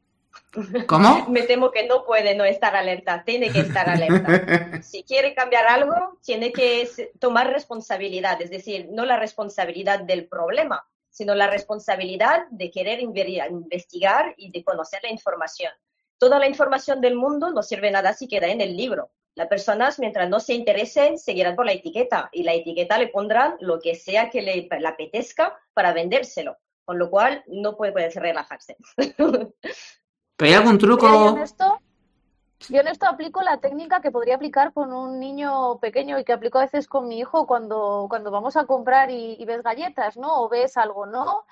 [0.88, 1.26] ¿Cómo?
[1.30, 4.82] Me temo que no puede no estar alerta, tiene que estar alerta.
[4.84, 6.90] Si quiere cambiar algo, tiene que
[7.20, 14.34] tomar responsabilidad, es decir, no la responsabilidad del problema, sino la responsabilidad de querer investigar
[14.38, 15.72] y de conocer la información.
[16.18, 19.12] Toda la información del mundo no sirve nada si queda en el libro.
[19.36, 23.56] Las personas, mientras no se interesen, seguirán por la etiqueta y la etiqueta le pondrán
[23.60, 26.58] lo que sea que le, apetezca para vendérselo.
[26.84, 28.76] Con lo cual, no puede, puede relajarse.
[30.54, 31.08] algún truco?
[32.70, 36.34] yo, en esto, aplico la técnica que podría aplicar con un niño pequeño y que
[36.34, 40.18] aplico a veces con mi hijo cuando, cuando vamos a comprar y, y ves galletas,
[40.18, 40.42] ¿no?
[40.42, 41.46] O ves algo, ¿no?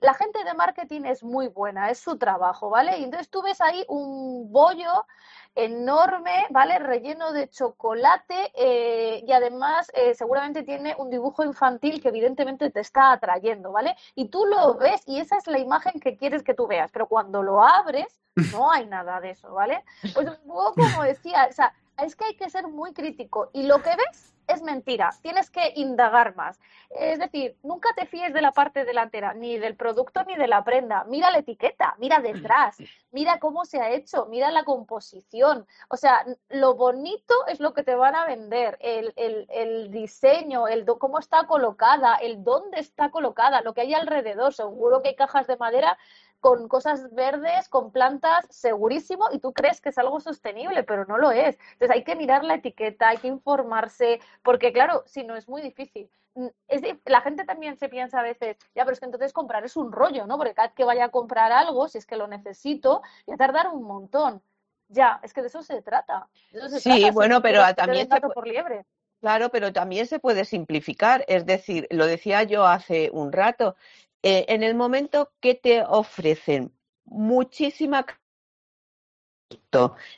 [0.00, 2.98] La gente de marketing es muy buena, es su trabajo, ¿vale?
[2.98, 5.06] Y entonces tú ves ahí un bollo
[5.54, 6.78] enorme, ¿vale?
[6.78, 12.80] Relleno de chocolate eh, y además eh, seguramente tiene un dibujo infantil que evidentemente te
[12.80, 13.96] está atrayendo, ¿vale?
[14.14, 17.06] Y tú lo ves y esa es la imagen que quieres que tú veas, pero
[17.06, 18.20] cuando lo abres
[18.52, 19.82] no hay nada de eso, ¿vale?
[20.14, 23.64] Pues un poco como decía, o sea, es que hay que ser muy crítico y
[23.64, 26.60] lo que ves es mentira, tienes que indagar más.
[26.90, 30.62] Es decir, nunca te fíes de la parte delantera, ni del producto ni de la
[30.62, 31.04] prenda.
[31.04, 32.76] Mira la etiqueta, mira detrás,
[33.10, 35.66] mira cómo se ha hecho, mira la composición.
[35.88, 40.68] O sea, lo bonito es lo que te van a vender, el, el, el diseño,
[40.68, 44.54] el cómo está colocada, el dónde está colocada, lo que hay alrededor.
[44.54, 45.98] Seguro que hay cajas de madera
[46.46, 51.18] con cosas verdes, con plantas, segurísimo, y tú crees que es algo sostenible, pero no
[51.18, 51.58] lo es.
[51.72, 55.60] Entonces hay que mirar la etiqueta, hay que informarse, porque claro, si no es muy
[55.60, 56.08] difícil.
[56.36, 56.46] Mm,
[57.06, 59.90] la gente también se piensa a veces, ya, pero es que entonces comprar es un
[59.90, 60.38] rollo, ¿no?
[60.38, 63.38] Porque cada vez que vaya a comprar algo, si es que lo necesito, voy a
[63.38, 64.40] tardar un montón.
[64.88, 66.28] Ya, es que de eso se trata.
[66.78, 68.86] sí, bueno, pero también se por liebre.
[69.20, 71.24] Claro, pero también se puede simplificar.
[71.26, 73.74] Es decir, lo decía yo hace un rato,
[74.28, 76.72] eh, en el momento que te ofrecen
[77.04, 78.04] muchísima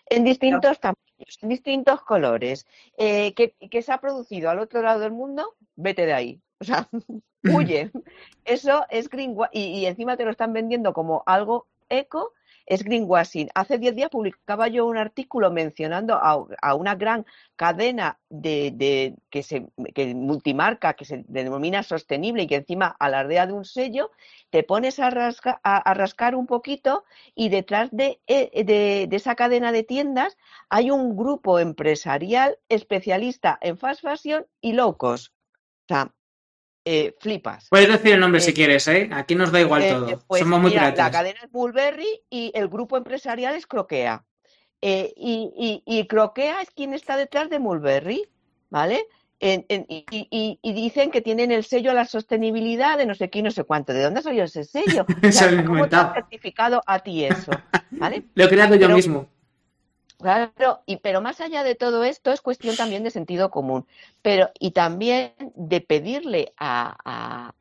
[0.07, 5.01] en distintos tamaños, en distintos colores, eh, que, que, se ha producido al otro lado
[5.01, 6.41] del mundo, vete de ahí.
[6.59, 6.89] O sea,
[7.43, 7.91] huye.
[8.47, 9.11] Eso es
[9.53, 12.33] y, y encima te lo están vendiendo como algo eco
[12.69, 13.49] es greenwashing.
[13.55, 17.25] Hace 10 días publicaba yo un artículo mencionando a, una gran
[17.57, 19.67] cadena de, que se
[20.15, 24.11] multimarca que se denomina sostenible y que encima alardea de un sello,
[24.51, 27.05] te pones a, rascar un poquito
[27.35, 30.37] y detrás de, eh, de, esa cadena de tiendas
[30.69, 35.33] hay un grupo empresarial especialista en fast fashion y low cost.
[35.33, 36.15] O sea,
[36.91, 37.67] eh, flipas.
[37.69, 39.11] Puedes decir el nombre si eh, quieres, ¿eh?
[39.13, 40.25] Aquí nos da igual eh, todo.
[40.27, 44.25] Pues Somos muy mira, La cadena es Bulberry y el grupo empresarial es Croquea.
[44.81, 48.27] y, Croquea es quien está detrás de Mulberry,
[48.71, 49.05] ¿vale?
[49.39, 53.51] y, dicen que tienen el sello a la sostenibilidad de no sé qué y no
[53.51, 53.93] sé cuánto.
[53.93, 55.05] ¿De dónde salió ese sello?
[55.67, 57.51] ¿Cómo te ha certificado a ti eso?
[57.91, 58.25] ¿Vale?
[58.35, 59.29] Lo he creado yo mismo.
[60.19, 63.87] Claro, y, pero más allá de todo esto es cuestión también de sentido común,
[64.21, 67.55] pero y también de pedirle a,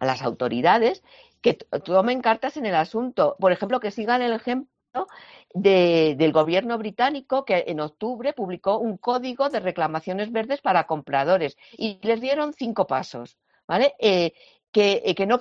[0.00, 1.02] las autoridades
[1.42, 1.54] que
[1.84, 3.36] tomen cartas en el asunto.
[3.38, 5.06] Por ejemplo, que sigan el ejemplo
[5.52, 11.98] del gobierno británico que en octubre publicó un código de reclamaciones verdes para compradores y
[12.02, 13.36] les dieron cinco pasos,
[13.66, 13.94] ¿vale?
[13.98, 14.32] Eh,
[14.72, 15.38] que, eh, que, no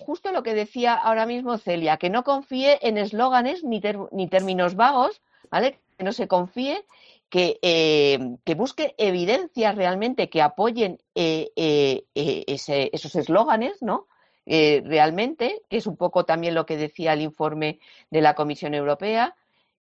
[0.00, 3.80] justo lo que decía ahora mismo Celia, que no confíe en eslóganes ni,
[4.12, 5.78] ni términos vagos, ¿vale?
[5.98, 6.86] Que no se confíe,
[7.28, 14.06] que, eh, que busque evidencias realmente que apoyen eh, eh, esos eslóganes, ¿no?
[14.46, 19.36] realmente, que es un poco también lo que decía el informe de la Comisión Europea,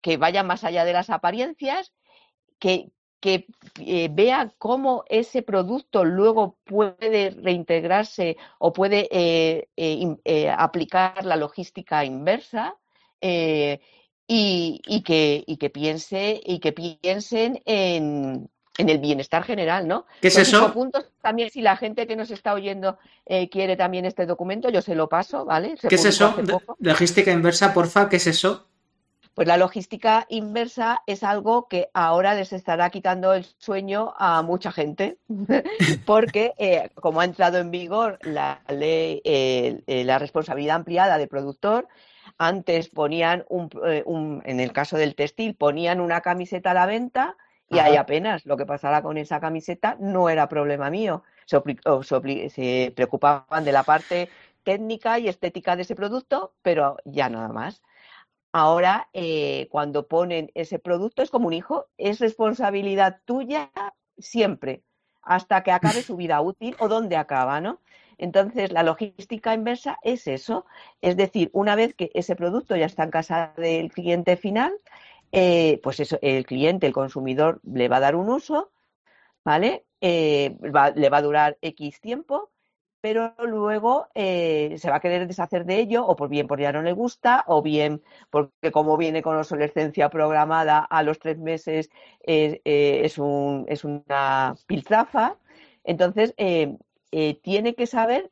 [0.01, 1.93] que vaya más allá de las apariencias,
[2.59, 2.91] que,
[3.21, 3.47] que
[4.11, 9.69] vea cómo ese producto luego puede reintegrarse o puede
[10.59, 12.77] aplicar la logística inversa
[14.29, 20.07] y, que, y que piense y que piensen en, en el bienestar general, ¿no?
[20.21, 20.73] ¿Qué es eso?
[20.73, 24.83] puntos también, si la gente que nos está oyendo eh, quiere también este documento, yo
[24.83, 25.77] se lo paso, ¿vale?
[25.89, 26.35] ¿Qué es eso?
[26.79, 28.67] Logística inversa, porfa, ¿qué es eso?
[29.35, 34.73] Pues la logística inversa es algo que ahora les estará quitando el sueño a mucha
[34.73, 35.19] gente,
[36.07, 41.89] porque eh, como ha entrado en vigor la ley, eh, la responsabilidad ampliada del productor,
[42.39, 43.45] antes ponían,
[43.85, 47.37] eh, un, en el caso del textil, ponían una camiseta a la venta
[47.71, 51.23] y ahí apenas lo que pasara con esa camiseta no era problema mío.
[51.45, 54.31] Se, preocupaban de la parte
[54.63, 57.83] técnica y estética de ese producto, pero ya nada más.
[58.53, 63.71] Ahora, eh, cuando ponen ese producto, es como un hijo, es responsabilidad tuya
[64.17, 64.83] siempre,
[65.23, 67.81] hasta que acabe su vida útil o donde acaba, ¿no?
[68.19, 70.67] Entonces, la logística inversa es eso.
[71.01, 74.73] Es decir, una vez que ese producto ya está en casa del cliente final,
[75.33, 78.71] eh, pues eso, el cliente, el consumidor, le va a dar un uso,
[79.45, 79.85] ¿vale?
[80.01, 80.57] Eh,
[80.97, 82.51] le va a durar X tiempo,
[83.01, 86.73] pero luego eh, se va a querer deshacer de ello, o por bien porque ya
[86.73, 91.91] no le gusta, o bien porque como viene con obsolescencia programada a los tres meses
[92.21, 95.37] es, un, es una piltrafa.
[95.85, 96.77] Entonces, eh,
[97.11, 98.31] tiene que saber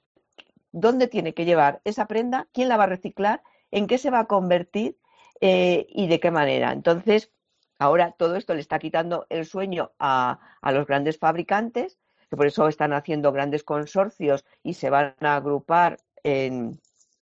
[0.73, 4.21] dónde tiene que llevar esa prenda, quién la va a reciclar, en qué se va
[4.21, 4.99] a convertir
[5.41, 6.73] eh, y de qué manera.
[6.73, 7.31] Entonces,
[7.79, 11.99] ahora todo esto le está quitando el sueño a, los grandes fabricantes,
[12.29, 16.81] que por eso están haciendo grandes consorcios y se van a agrupar en,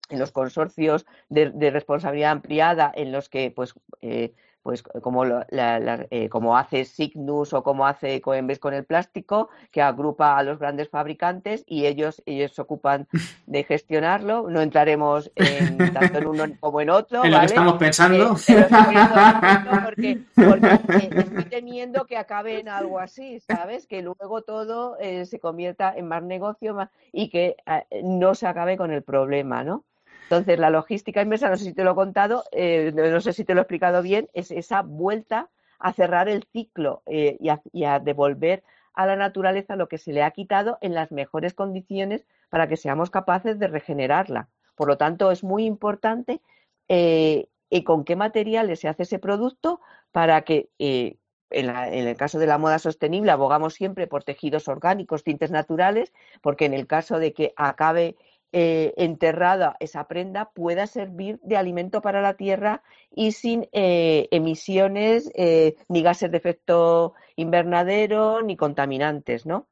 [0.10, 4.34] los consorcios de, responsabilidad ampliada en los que pues eh,
[4.66, 10.39] pues como, eh, como hace Signus o como hace Coembes con el plástico, que agrupa
[10.39, 13.07] a los grandes fabricantes y ellos, ellos se ocupan
[13.45, 14.49] de gestionarlo.
[14.49, 17.24] No entraremos en, tanto en uno como en otro.
[17.24, 18.36] En lo que estamos pensando.
[18.47, 18.68] Eh,
[19.86, 23.86] porque, porque estoy temiendo que acabe en algo así, ¿sabes?
[23.86, 26.76] Que luego todo eh, se convierta en más negocio
[27.11, 27.55] y que
[28.03, 29.86] no se acabe con el problema, ¿no?
[30.26, 33.45] Entonces, la logística inversa, no sé si te lo he contado, eh, no sé si
[33.45, 37.99] te lo he explicado bien, es esa vuelta a cerrar el ciclo eh, y, a,
[37.99, 38.63] devolver
[38.95, 42.76] a la naturaleza lo que se le ha quitado en las mejores condiciones para que
[42.76, 44.49] seamos capaces de regenerarla.
[44.73, 46.41] Por lo tanto, es muy importante
[46.88, 47.47] eh,
[47.86, 49.80] con qué materiales se hace ese producto
[50.11, 51.19] para que, en,
[51.51, 56.65] en, el caso de la moda sostenible, abogamos siempre por tejidos orgánicos, tintes naturales, porque
[56.65, 58.15] en el caso de que acabe
[58.58, 62.84] eh, enterrada esa prenda pueda servir de alimento para la tierra
[63.14, 69.68] y sin eh, emisiones eh, ni gases de efecto invernadero ni contaminantes, ¿no?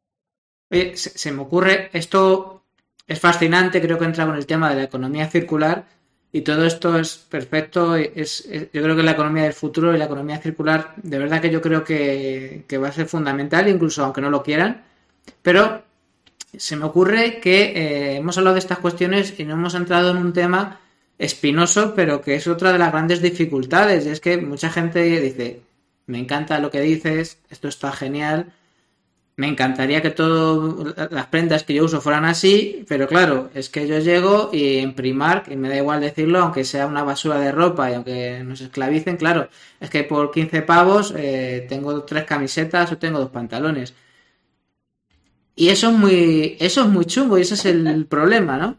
[0.96, 2.66] se, me ocurre, esto
[3.08, 5.86] es fascinante, creo que entra con el tema de la economía circular
[6.34, 7.96] y todo esto es perfecto.
[7.96, 11.52] Es, yo creo que la economía del futuro y la economía circular, de verdad que
[11.52, 14.84] yo creo que, que va a ser fundamental, incluso aunque no lo quieran.
[15.42, 15.84] Pero
[16.58, 20.18] se me ocurre que eh, hemos hablado de estas cuestiones y no hemos entrado en
[20.18, 20.80] un tema
[21.18, 24.06] espinoso, pero que es otra de las grandes dificultades.
[24.06, 25.62] Y es que mucha gente dice,
[26.08, 28.54] me encanta lo que dices, esto está genial,
[29.36, 33.88] me encantaría que todas las prendas que yo uso fueran así, pero claro, es que
[33.88, 37.52] yo llego y en Primark, y me da igual decirlo, aunque sea una basura de
[37.52, 39.50] ropa y aunque nos esclavicen, claro,
[39.80, 43.96] es que por 15 pavos eh, tengo tres camisetas o tengo dos pantalones.
[45.56, 48.78] Y eso es muy, eso es muy chungo y ese es el problema, ¿no?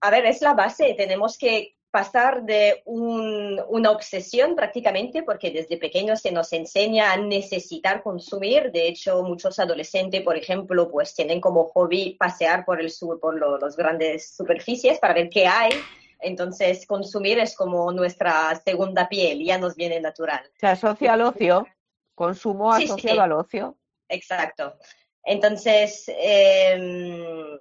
[0.00, 0.94] A ver, es la base.
[0.96, 8.02] Tenemos que pasar de una obsesión prácticamente, porque desde pequeños se nos enseña a necesitar
[8.02, 8.72] consumir.
[8.72, 13.38] De hecho, muchos adolescentes, por ejemplo, pues tienen como hobby pasear por el sur, por
[13.62, 15.72] las grandes superficies para ver qué hay.
[16.18, 20.40] Entonces, consumir es como nuestra segunda piel, ya nos viene natural.
[20.58, 21.66] Se asocia al ocio,
[22.14, 23.76] consumo asociado al ocio.
[24.12, 24.74] Exacto.
[25.24, 27.58] Entonces, em,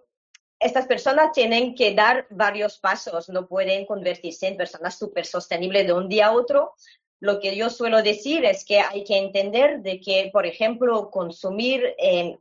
[0.60, 5.94] estas personas tienen que dar varios pasos, no pueden convertirse en personas súper sostenibles de
[5.94, 6.74] un día a otro.
[7.22, 11.96] Lo que yo suelo decir es que hay que entender de que, por ejemplo, consumir,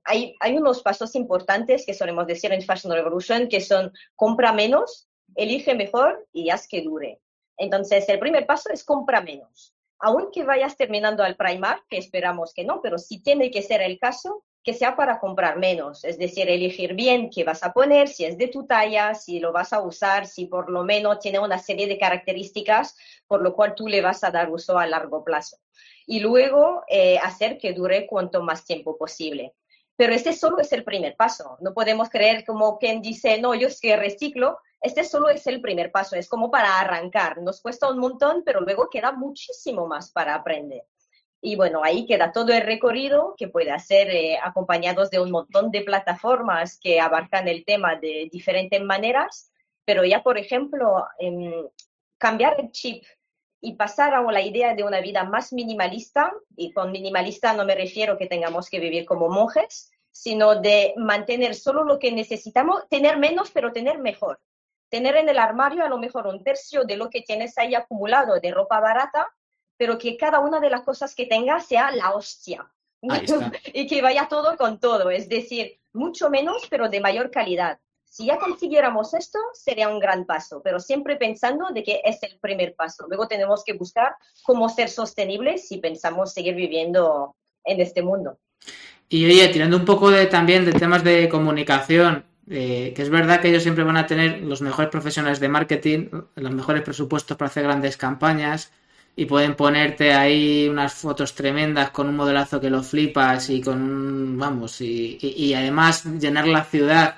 [0.05, 5.07] hay, hay unos pasos importantes que solemos decir en Fashion Revolution, que son compra menos,
[5.37, 7.21] elige mejor y haz que dure.
[7.57, 12.65] Entonces, el primer paso es compra menos aunque vayas terminando al Primark, que esperamos que
[12.65, 16.49] no, pero si tiene que ser el caso, que sea para comprar menos, es decir,
[16.51, 19.81] elegir bien qué vas a poner, si es de tu talla, si lo vas a
[19.81, 22.97] usar, si por lo menos tiene una serie de características
[23.27, 25.57] por lo cual tú le vas a dar uso a largo plazo.
[26.07, 29.55] Y luego eh, hacer que dure cuanto más tiempo posible.
[29.97, 31.57] Pero este solo es el primer paso.
[31.61, 35.61] No podemos creer como quien dice, no, yo es que reciclo, este solo es el
[35.61, 37.43] primer paso, es como para arrancar.
[37.43, 40.85] Nos cuesta un montón, pero luego queda muchísimo más para aprender.
[41.43, 45.71] Y bueno, ahí queda todo el recorrido que puede hacer eh, acompañados de un montón
[45.71, 49.51] de plataformas que abarcan el tema de diferentes maneras,
[49.85, 51.07] pero ya, por ejemplo,
[52.19, 53.05] cambiar el chip
[53.63, 57.75] y pasar a la idea de una vida más minimalista, y con minimalista no me
[57.75, 63.19] refiero que tengamos que vivir como monjes, sino de mantener solo lo que necesitamos, tener
[63.19, 64.41] menos, pero tener mejor
[64.91, 68.39] tener en el armario a lo mejor un tercio de lo que tienes ahí acumulado
[68.41, 69.29] de ropa barata,
[69.77, 72.71] pero que cada una de las cosas que tengas sea la hostia.
[73.73, 77.79] y que vaya todo con todo, es decir, mucho menos, pero de mayor calidad.
[78.05, 82.39] Si ya consiguiéramos esto, sería un gran paso, pero siempre pensando de que es el
[82.41, 83.07] primer paso.
[83.09, 88.39] Luego tenemos que buscar cómo ser sostenibles si pensamos seguir viviendo en este mundo.
[89.09, 93.41] Y oye, tirando un poco de, también de temas de comunicación, eh, que es verdad
[93.41, 97.49] que ellos siempre van a tener los mejores profesionales de marketing, los mejores presupuestos para
[97.49, 98.73] hacer grandes campañas
[99.17, 104.39] y pueden ponerte ahí unas fotos tremendas con un modelazo que lo flipas y con
[104.39, 107.17] vamos, y, además llenar la ciudad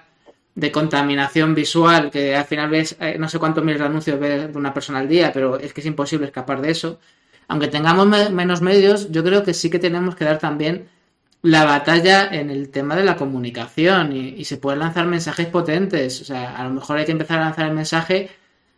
[0.54, 4.50] de contaminación visual, que al final ves, eh, no sé cuántos miles de anuncios ve
[4.54, 6.98] una persona al día, pero es que es imposible escapar de eso.
[7.48, 10.88] Aunque tengamos menos medios, yo creo que sí que tenemos que dar también
[11.42, 16.20] la batalla en el tema de la comunicación y, se pueden lanzar mensajes potentes.
[16.22, 18.30] O sea, a lo mejor hay que empezar a lanzar el mensaje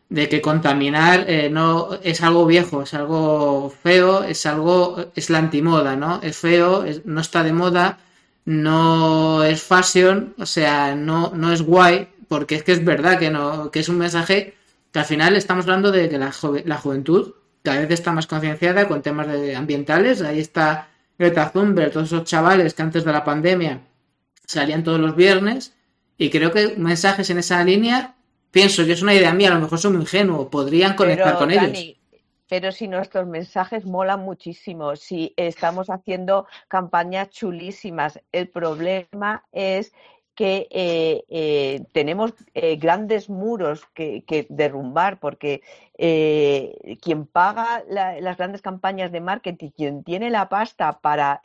[0.09, 5.39] de que contaminar eh, no es algo viejo, es algo feo, es algo, es la
[5.39, 6.21] antimoda, ¿no?
[6.23, 7.99] Es feo, no está de moda,
[8.45, 13.31] no es fashion, o sea, no, no es guay, porque es que es verdad que
[13.31, 14.57] no, que es un mensaje
[14.93, 16.33] que al final estamos hablando de que la,
[16.65, 20.89] la juventud cada vez está más concienciada con temas de ambientales, ahí está
[21.19, 23.81] Greta Thunberg, todos esos chavales que antes de la pandemia
[24.47, 25.75] salían todos los viernes,
[26.19, 28.15] y creo que mensajes en esa línea,
[28.51, 31.51] pienso que es una idea mía, a lo mejor son muy ingenuo, podrían conectar con
[31.51, 31.97] ellos.
[32.49, 39.93] Pero si nuestros mensajes molan muchísimo, si estamos haciendo campañas chulísimas, el problema es
[40.35, 45.63] que eh, eh, tenemos eh, grandes muros que, derrumbar porque
[47.03, 51.41] quien paga las grandes campañas de marketing, quien tiene la pasta para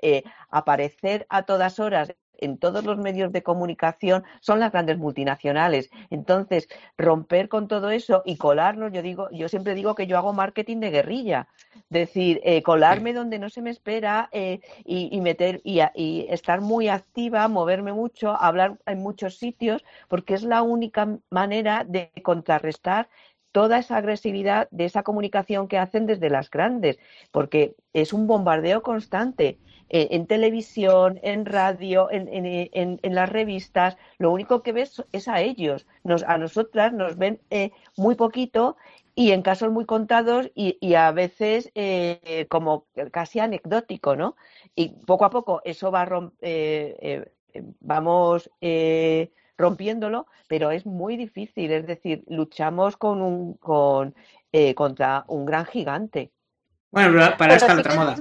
[0.50, 5.90] aparecer a todas horas en todos los medios de comunicación son las grandes multinacionales.
[6.10, 6.68] Entonces,
[6.98, 10.78] romper con todo eso y colarnos, yo digo, yo siempre digo que yo hago marketing
[10.78, 11.48] de guerrilla,
[11.90, 16.90] decir, eh, colarme donde no se me espera eh, y, meter y, y estar muy
[16.90, 23.10] activa, moverme mucho, hablar en muchos sitios, porque es la única manera de contrarrestar
[23.52, 27.00] toda esa agresividad de esa comunicación que hacen desde las grandes,
[27.32, 29.58] porque es un bombardeo constante.
[29.90, 35.88] Eh, en televisión, en radio, en, las revistas, lo único que ves es a ellos.
[36.04, 38.78] Nos, a nosotras nos ven eh, muy poquito
[39.16, 44.36] y en casos muy contados y, a veces eh, como casi anecdótico, ¿no?
[44.76, 46.08] Y poco a poco eso va
[47.80, 48.52] vamos
[49.58, 51.72] rompiéndolo, pero es muy difícil.
[51.72, 54.14] Es decir, luchamos con un, con,
[54.76, 56.32] contra un gran gigante.
[56.92, 58.16] Bueno, para esta otra moda.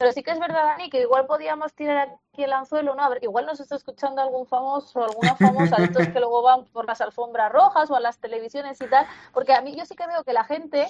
[0.00, 3.04] Pero sí que es verdad, Dani, que igual podíamos tirar aquí el anzuelo, ¿no?
[3.04, 6.86] A igual nos está escuchando algún famoso alguna famosa de estos que luego van por
[6.86, 10.06] las alfombras rojas o a las televisiones y tal, porque a mí yo sí que
[10.06, 10.88] veo que la gente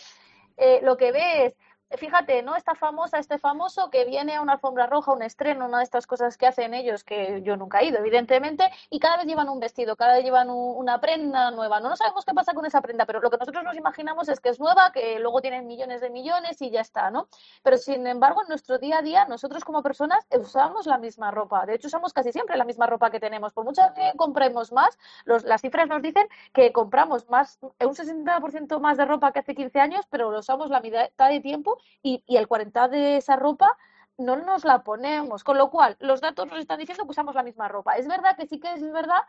[0.59, 1.55] eh, lo que ve es
[1.97, 2.57] fíjate, ¿no?
[2.57, 6.07] Esta famosa, este famoso que viene a una alfombra roja, un estreno, una de estas
[6.07, 9.61] cosas que hacen ellos, que yo nunca he ido, evidentemente, y cada vez llevan un
[9.61, 11.81] vestido, cada vez llevan una prenda nueva.
[11.81, 14.41] No, no sabemos qué pasa con esa prenda, pero lo que nosotros nos imaginamos es
[14.41, 17.29] que es nueva, que luego tienen millones de millones y ya está, ¿no?
[17.63, 21.67] Pero sin embargo, en nuestro día a día, nosotros como personas usamos la misma ropa.
[21.67, 23.53] De hecho, usamos casi siempre la misma ropa que tenemos.
[23.53, 28.97] Por mucho que compremos más, las cifras nos dicen que compramos más, un 60% más
[28.97, 32.49] de ropa que hace 15 años, pero lo usamos la mitad de tiempo y, el
[32.49, 33.77] 40 de esa ropa
[34.19, 35.45] no nos la ponemos.
[35.45, 37.97] Con lo cual, los datos nos están diciendo que usamos la misma ropa.
[37.97, 39.21] Es verdad que sí que es verdad,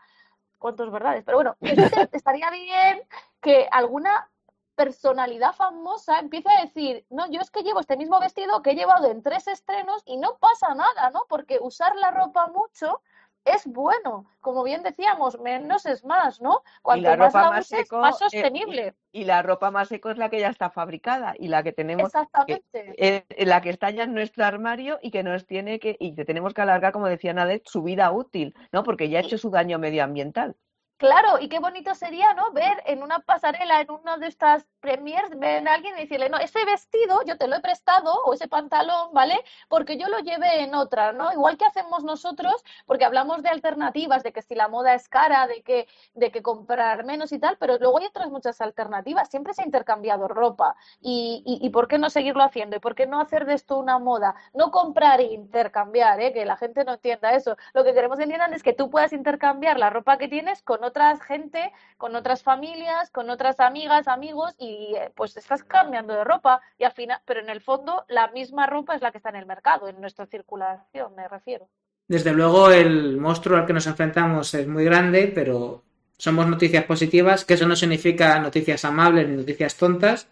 [0.58, 1.56] cuántos verdades, pero bueno,
[2.12, 3.02] estaría bien
[3.40, 4.28] que alguna
[4.74, 8.74] personalidad famosa empiece a decir, no, yo es que llevo este mismo vestido que he
[8.74, 11.22] llevado en tres estrenos y no pasa nada, ¿no?
[11.28, 13.02] Porque usar la ropa mucho
[13.44, 14.26] es bueno.
[14.40, 16.62] Como bien decíamos, menos es más, ¿no?
[16.82, 18.94] Cuanto la más ropa más, más eh, sostenible.
[19.12, 22.06] y, la ropa más seco es la que ya está fabricada y la que tenemos.
[22.06, 22.94] Exactamente.
[22.96, 26.24] Eh, la que está ya en nuestro armario y que nos tiene que, y que
[26.24, 28.82] tenemos que alargar, como decía Nadet, su vida útil, ¿no?
[28.82, 30.56] Porque ya ha hecho su daño medioambiental.
[31.02, 32.52] Claro, y qué bonito sería, ¿no?
[32.52, 36.38] Ver en una pasarela, en una de estas premiers, ver a alguien y decirle, no,
[36.38, 39.42] ese vestido yo te lo he prestado, o ese pantalón, ¿vale?
[39.68, 41.32] Porque yo lo llevé en otra, ¿no?
[41.32, 42.54] Igual que hacemos nosotros,
[42.86, 46.40] porque hablamos de alternativas, de que si la moda es cara, de que, de que
[46.40, 49.28] comprar menos y tal, pero luego hay otras muchas alternativas.
[49.28, 50.76] Siempre se ha intercambiado ropa.
[51.00, 52.76] Y, y, y por qué no seguirlo haciendo?
[52.76, 54.36] ¿Y por qué no hacer de esto una moda?
[54.54, 56.32] No comprar e intercambiar, ¿eh?
[56.32, 57.56] Que la gente no entienda eso.
[57.74, 60.91] Lo que queremos entender es que tú puedas intercambiar la ropa que tienes con otra
[60.92, 66.22] otras gente, con otras familias, con otras amigas, amigos y eh, pues estás cambiando de
[66.22, 69.30] ropa y al final, pero en el fondo la misma ropa es la que está
[69.30, 71.66] en el mercado, en nuestra circulación, me refiero.
[72.08, 75.82] Desde luego el monstruo al que nos enfrentamos es muy grande, pero
[76.18, 80.28] somos noticias positivas, que eso no significa noticias amables ni noticias tontas.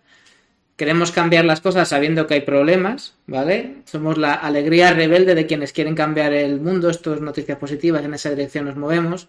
[0.77, 3.77] Queremos cambiar las cosas sabiendo que hay problemas, ¿vale?
[3.87, 6.91] Somos la alegría rebelde de quienes quieren cambiar el mundo.
[6.91, 9.29] Esto es noticias positivas, en esa dirección nos movemos.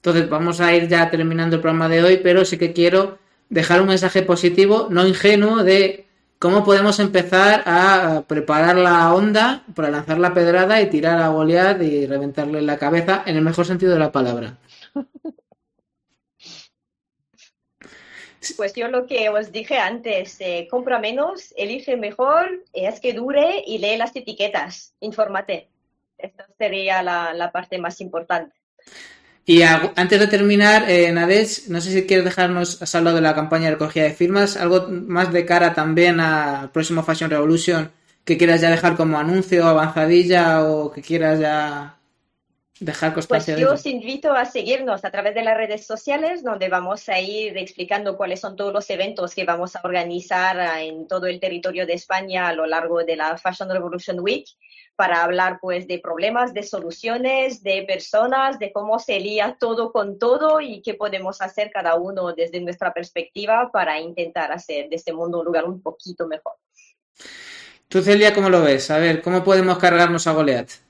[0.00, 3.18] Entonces vamos a ir ya terminando el programa de hoy, pero sí que quiero
[3.50, 6.06] dejar un mensaje positivo, no ingenuo, de
[6.38, 11.82] cómo podemos empezar a preparar la onda para lanzar la pedrada y tirar a Goliat
[11.82, 14.56] y reventarle la cabeza en el mejor sentido de la palabra.
[18.56, 23.62] Pues yo lo que os dije antes, eh, compra menos, elige mejor, es que dure
[23.66, 25.68] y lee las etiquetas, infórmate.
[26.16, 28.56] Esta sería la parte más importante.
[29.50, 33.64] Y antes de terminar, eh, no sé si quieres dejarnos, has hablado de la campaña
[33.64, 37.90] de recogida de firmas, algo más de cara también al próximo Fashion Revolution
[38.24, 41.96] que quieras ya dejar como anuncio, avanzadilla o que quieras ya
[42.78, 46.68] dejar constancia pues yo os invito a seguirnos a través de las redes sociales donde
[46.68, 51.26] vamos a ir explicando cuáles son todos los eventos que vamos a organizar en todo
[51.26, 54.46] el territorio de España a lo largo de la Fashion Revolution Week
[55.00, 60.18] para hablar pues de problemas, de soluciones, de personas, de cómo se lía todo con
[60.18, 65.14] todo y qué podemos hacer cada uno desde nuestra perspectiva para intentar hacer de este
[65.14, 66.52] mundo un lugar un poquito mejor.
[67.88, 68.90] Tú, Celia, ¿cómo lo ves?
[68.90, 70.89] A ver, ¿cómo podemos cargarnos a Goliath?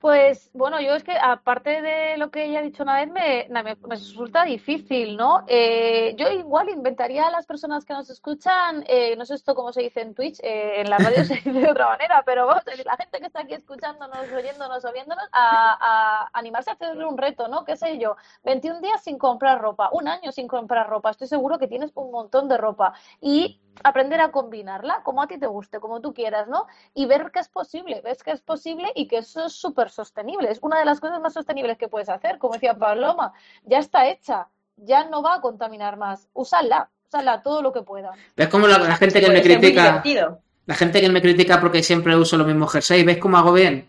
[0.00, 3.46] Pues bueno, yo es que aparte de lo que ella ha dicho una vez, me,
[3.50, 5.44] me, resulta difícil, ¿no?
[5.46, 9.74] Eh, yo igual inventaría a las personas que nos escuchan, eh, no sé esto cómo
[9.74, 12.62] se dice en Twitch, eh, en la radio se dice de otra manera, pero vamos,
[12.82, 17.48] la gente que está aquí escuchándonos, oyéndonos o viéndonos, a, animarse a hacer un reto,
[17.48, 17.66] ¿no?
[17.66, 18.16] ¿Qué sé yo?
[18.44, 22.10] 21 días sin comprar ropa, un año sin comprar ropa, estoy seguro que tienes un
[22.10, 22.94] montón de ropa.
[23.20, 26.66] Y aprender a combinarla como a ti te guste, como tú quieras, ¿no?
[26.94, 30.06] Y ver que es posible, ves que es posible y que eso es súper súper
[30.06, 30.50] sostenible.
[30.50, 32.38] Es una de las cosas más sostenibles que puedes hacer.
[32.38, 33.32] Como decía Paloma,
[33.64, 36.28] ya está hecha, ya no va a contaminar más.
[36.32, 38.12] Úsala, úsala todo lo que pueda.
[38.36, 40.02] ¿Ves cómo la, la gente que me Puede critica,
[40.66, 43.88] la gente que me critica porque siempre uso los mismos jerseys, ¿ves cómo hago bien?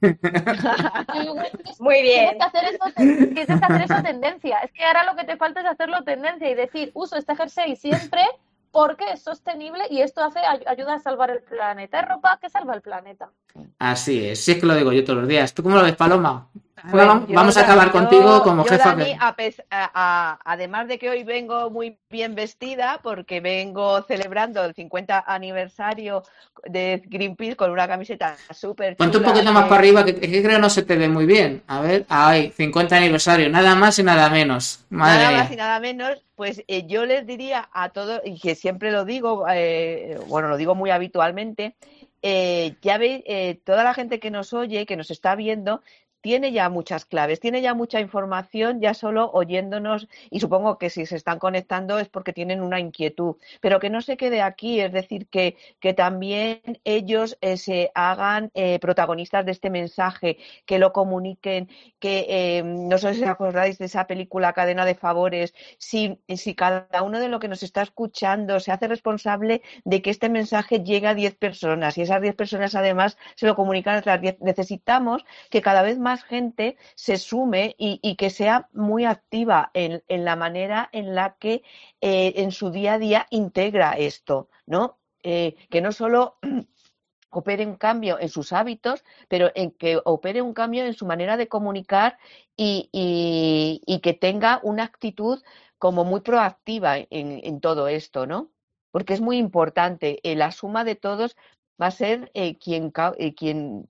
[1.80, 2.30] Muy bien.
[2.30, 4.58] Tienes que, hacer eso, tienes que hacer eso tendencia.
[4.58, 7.74] Es que ahora lo que te falta es hacerlo tendencia y decir, uso este jersey
[7.74, 8.22] siempre
[8.70, 12.00] porque es sostenible y esto hace ay- ayuda a salvar el planeta.
[12.00, 13.30] Es ropa que salva el planeta.
[13.78, 15.54] Así es, sí es que lo digo yo todos los días.
[15.54, 16.48] ¿Tú cómo lo ves, Paloma?
[16.84, 18.90] Bueno, yo, vamos a acabar yo- contigo como yo, jefa.
[18.94, 19.34] Dani, de- a
[19.70, 26.22] a- además de que hoy vengo muy bien vestida, porque vengo celebrando el 50 aniversario
[26.64, 28.96] de Greenpeace con una camiseta súper.
[28.96, 31.26] Ponte un poquito más que- para arriba, que, que creo no se te ve muy
[31.26, 31.62] bien.
[31.66, 34.84] A ver, ay, 50 aniversario, nada más y nada menos.
[34.90, 35.38] Madre Nada mía.
[35.42, 39.04] más y nada menos, pues eh, yo les diría a todos, y que siempre lo
[39.04, 41.74] digo, eh, bueno, lo digo muy habitualmente,
[42.22, 45.82] eh, ya veis, eh, toda la gente que nos oye, que nos está viendo,
[46.20, 51.06] tiene ya muchas claves, tiene ya mucha información, ya solo oyéndonos, y supongo que si
[51.06, 54.92] se están conectando es porque tienen una inquietud, pero que no se quede aquí, es
[54.92, 60.92] decir, que, que también ellos eh, se hagan eh, protagonistas de este mensaje, que lo
[60.92, 66.54] comuniquen, que eh, no sé si acordáis de esa película Cadena de Favores, si, si
[66.54, 70.80] cada uno de lo que nos está escuchando se hace responsable de que este mensaje
[70.82, 74.40] llegue a 10 personas y esas 10 personas además se lo comunican a otras 10.
[74.40, 80.36] Necesitamos que cada vez más gente se sume y, que sea muy activa en, la
[80.36, 81.62] manera en la que
[82.00, 84.98] eh, en su día a día integra esto, ¿no?
[85.22, 86.38] Eh, que no solo
[87.30, 91.36] opere un cambio en sus hábitos, pero en que opere un cambio en su manera
[91.36, 92.18] de comunicar
[92.56, 95.42] y, que tenga una actitud
[95.78, 98.50] como muy proactiva en, en, todo esto, ¿no?
[98.90, 100.20] Porque es muy importante.
[100.22, 101.36] Eh, la suma de todos
[101.80, 103.88] va a ser eh, quien, eh, quien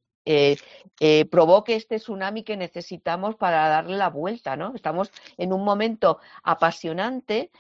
[1.01, 4.75] eh, provoque este tsunami que necesitamos para darle la vuelta, ¿no?
[4.75, 7.51] Estamos en un momento apasionante,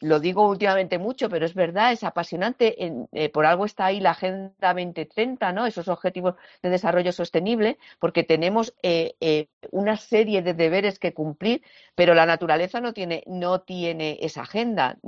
[0.00, 4.00] lo digo últimamente mucho, pero es verdad, es apasionante, en, eh, por algo está ahí
[4.00, 5.66] la Agenda 2030, ¿no?
[5.66, 11.62] Esos objetivos de desarrollo sostenible, porque tenemos eh, eh, una serie de deberes que cumplir,
[11.94, 14.98] pero la naturaleza no tiene, esa agenda,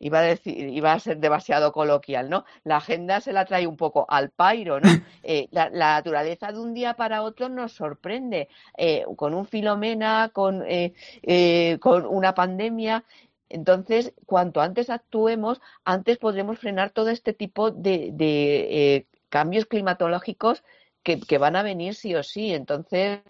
[0.00, 2.44] iba a decir, iba a ser demasiado coloquial, ¿no?
[2.64, 4.88] La agenda se la trae un poco al pairo, ¿no?
[5.30, 10.30] Eh, la, la, naturaleza de un día para otro nos sorprende, eh, con un filomena,
[10.32, 13.04] con, eh, con una pandemia.
[13.50, 20.64] Entonces, cuanto antes actuemos, antes podremos frenar todo este tipo de, de cambios climatológicos
[21.02, 22.54] que, que van a venir sí o sí.
[22.54, 23.20] Entonces,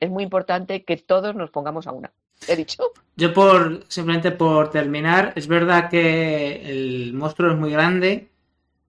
[0.00, 2.12] es muy importante que todos nos pongamos a una.
[2.48, 2.92] ¿He dicho?
[3.16, 8.28] Yo por simplemente por terminar, es verdad que el monstruo es muy grande,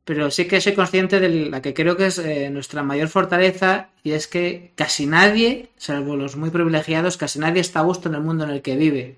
[0.04, 3.90] pero sí que soy consciente de la que creo que es eh, nuestra mayor fortaleza
[4.04, 8.16] y es que casi nadie, salvo los muy privilegiados, casi nadie está a gusto en
[8.16, 9.18] el mundo en el que vive.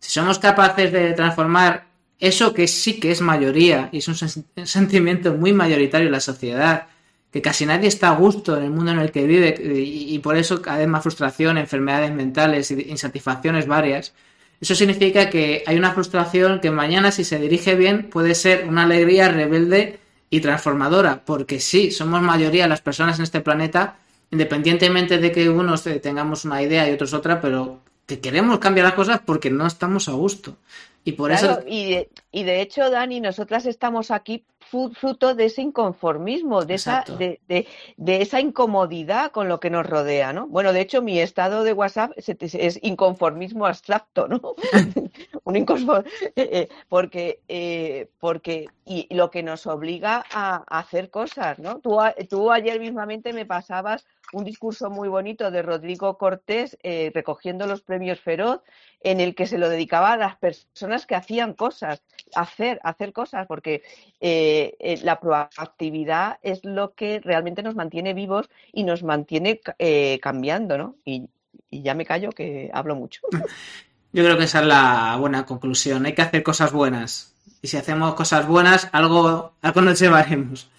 [0.00, 1.86] Si somos capaces de transformar
[2.20, 6.12] eso que sí que es mayoría y es un, sen un sentimiento muy mayoritario en
[6.12, 6.86] la sociedad,
[7.30, 10.36] que casi nadie está a gusto en el mundo en el que vive y, por
[10.36, 14.14] eso cada vez más frustración, enfermedades mentales, insatisfacciones varias.
[14.60, 18.84] Eso significa que hay una frustración que mañana, si se dirige bien, puede ser una
[18.84, 20.00] alegría rebelde
[20.30, 23.98] y transformadora, porque sí, somos mayoría las personas en este planeta,
[24.30, 28.94] independientemente de que unos tengamos una idea y otros otra, pero que queremos cambiar las
[28.94, 30.56] cosas porque no estamos a gusto.
[31.04, 31.60] Y por eso.
[31.66, 37.04] Y de, y de hecho, Dani, nosotras estamos aquí fruto de ese inconformismo, de esa,
[37.18, 37.66] de, de,
[37.96, 40.46] de, esa incomodidad con lo que nos rodea, ¿no?
[40.46, 44.40] Bueno, de hecho, mi estado de WhatsApp es, es inconformismo abstracto, ¿no?
[45.44, 46.04] Un inconform...
[46.36, 51.78] eh, porque, eh, porque y lo que nos obliga a, a hacer cosas, ¿no?
[51.80, 57.66] Tú, tú, ayer mismamente me pasabas un discurso muy bonito de Rodrigo Cortés eh, recogiendo
[57.66, 58.60] los premios Feroz,
[59.00, 62.02] en el que se lo dedicaba a las personas que hacían cosas,
[62.34, 63.82] hacer, hacer cosas, porque
[64.20, 70.18] eh, eh, la proactividad es lo que realmente nos mantiene vivos y nos mantiene eh,
[70.22, 70.96] cambiando, ¿no?
[71.04, 71.28] Y,
[71.70, 73.20] y, ya me callo que hablo mucho.
[74.12, 76.06] Yo creo que esa es la buena conclusión.
[76.06, 77.34] Hay que hacer cosas buenas.
[77.60, 80.70] Y si hacemos cosas buenas, algo, algo nos llevaremos.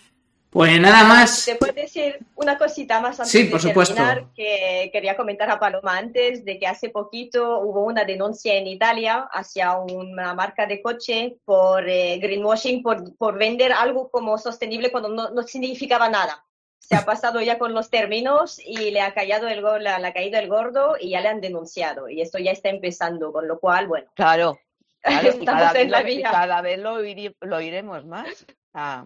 [0.50, 1.46] Pues nada más.
[1.46, 3.94] ¿Te puedo decir una cosita más antes sí, de por supuesto.
[3.94, 4.26] terminar?
[4.34, 9.30] Que quería comentar a Paloma antes de que hace poquito hubo una denuncia en Italia
[9.32, 15.10] hacia una marca de coche por eh, greenwashing, por, por, vender algo como sostenible cuando
[15.10, 16.44] no, no, significaba nada.
[16.80, 20.40] Se ha pasado ya con los términos y le ha, callado el, le ha caído
[20.40, 22.10] el gordo y ya le han denunciado.
[22.10, 24.08] Y esto ya está empezando, con lo cual, bueno.
[24.16, 24.58] Claro.
[25.02, 26.32] claro estamos cada, en la vez, vía.
[26.32, 28.48] cada vez lo, iri, lo iremos más.
[28.74, 29.06] Ah.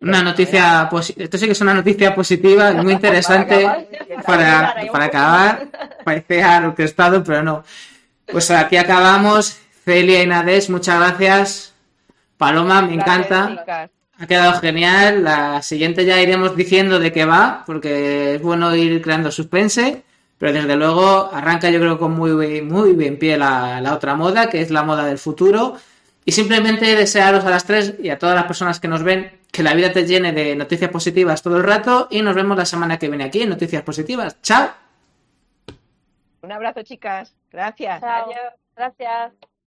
[0.00, 1.24] Una noticia positiva.
[1.24, 3.88] Esto sí que es una noticia positiva, muy interesante
[4.26, 5.68] para, para acabar.
[6.04, 7.64] Parecía orquestado, pero no.
[8.26, 9.58] Pues aquí acabamos.
[9.84, 11.72] Celia y Nades, muchas gracias.
[12.36, 13.88] Paloma, me encanta.
[14.18, 15.24] Ha quedado genial.
[15.24, 20.02] La siguiente ya iremos diciendo de qué va, porque es bueno ir creando suspense.
[20.38, 24.50] Pero desde luego arranca yo creo con muy, muy bien pie la, la otra moda,
[24.50, 25.76] que es la moda del futuro.
[26.28, 29.62] Y simplemente desearos a las tres y a todas las personas que nos ven que
[29.62, 32.98] la vida te llene de noticias positivas todo el rato y nos vemos la semana
[32.98, 34.42] que viene aquí en Noticias Positivas.
[34.42, 34.70] ¡Chao!
[36.42, 37.34] Un abrazo, chicas.
[37.50, 38.00] Gracias.
[38.00, 38.30] Chao.
[38.74, 39.32] Gracias.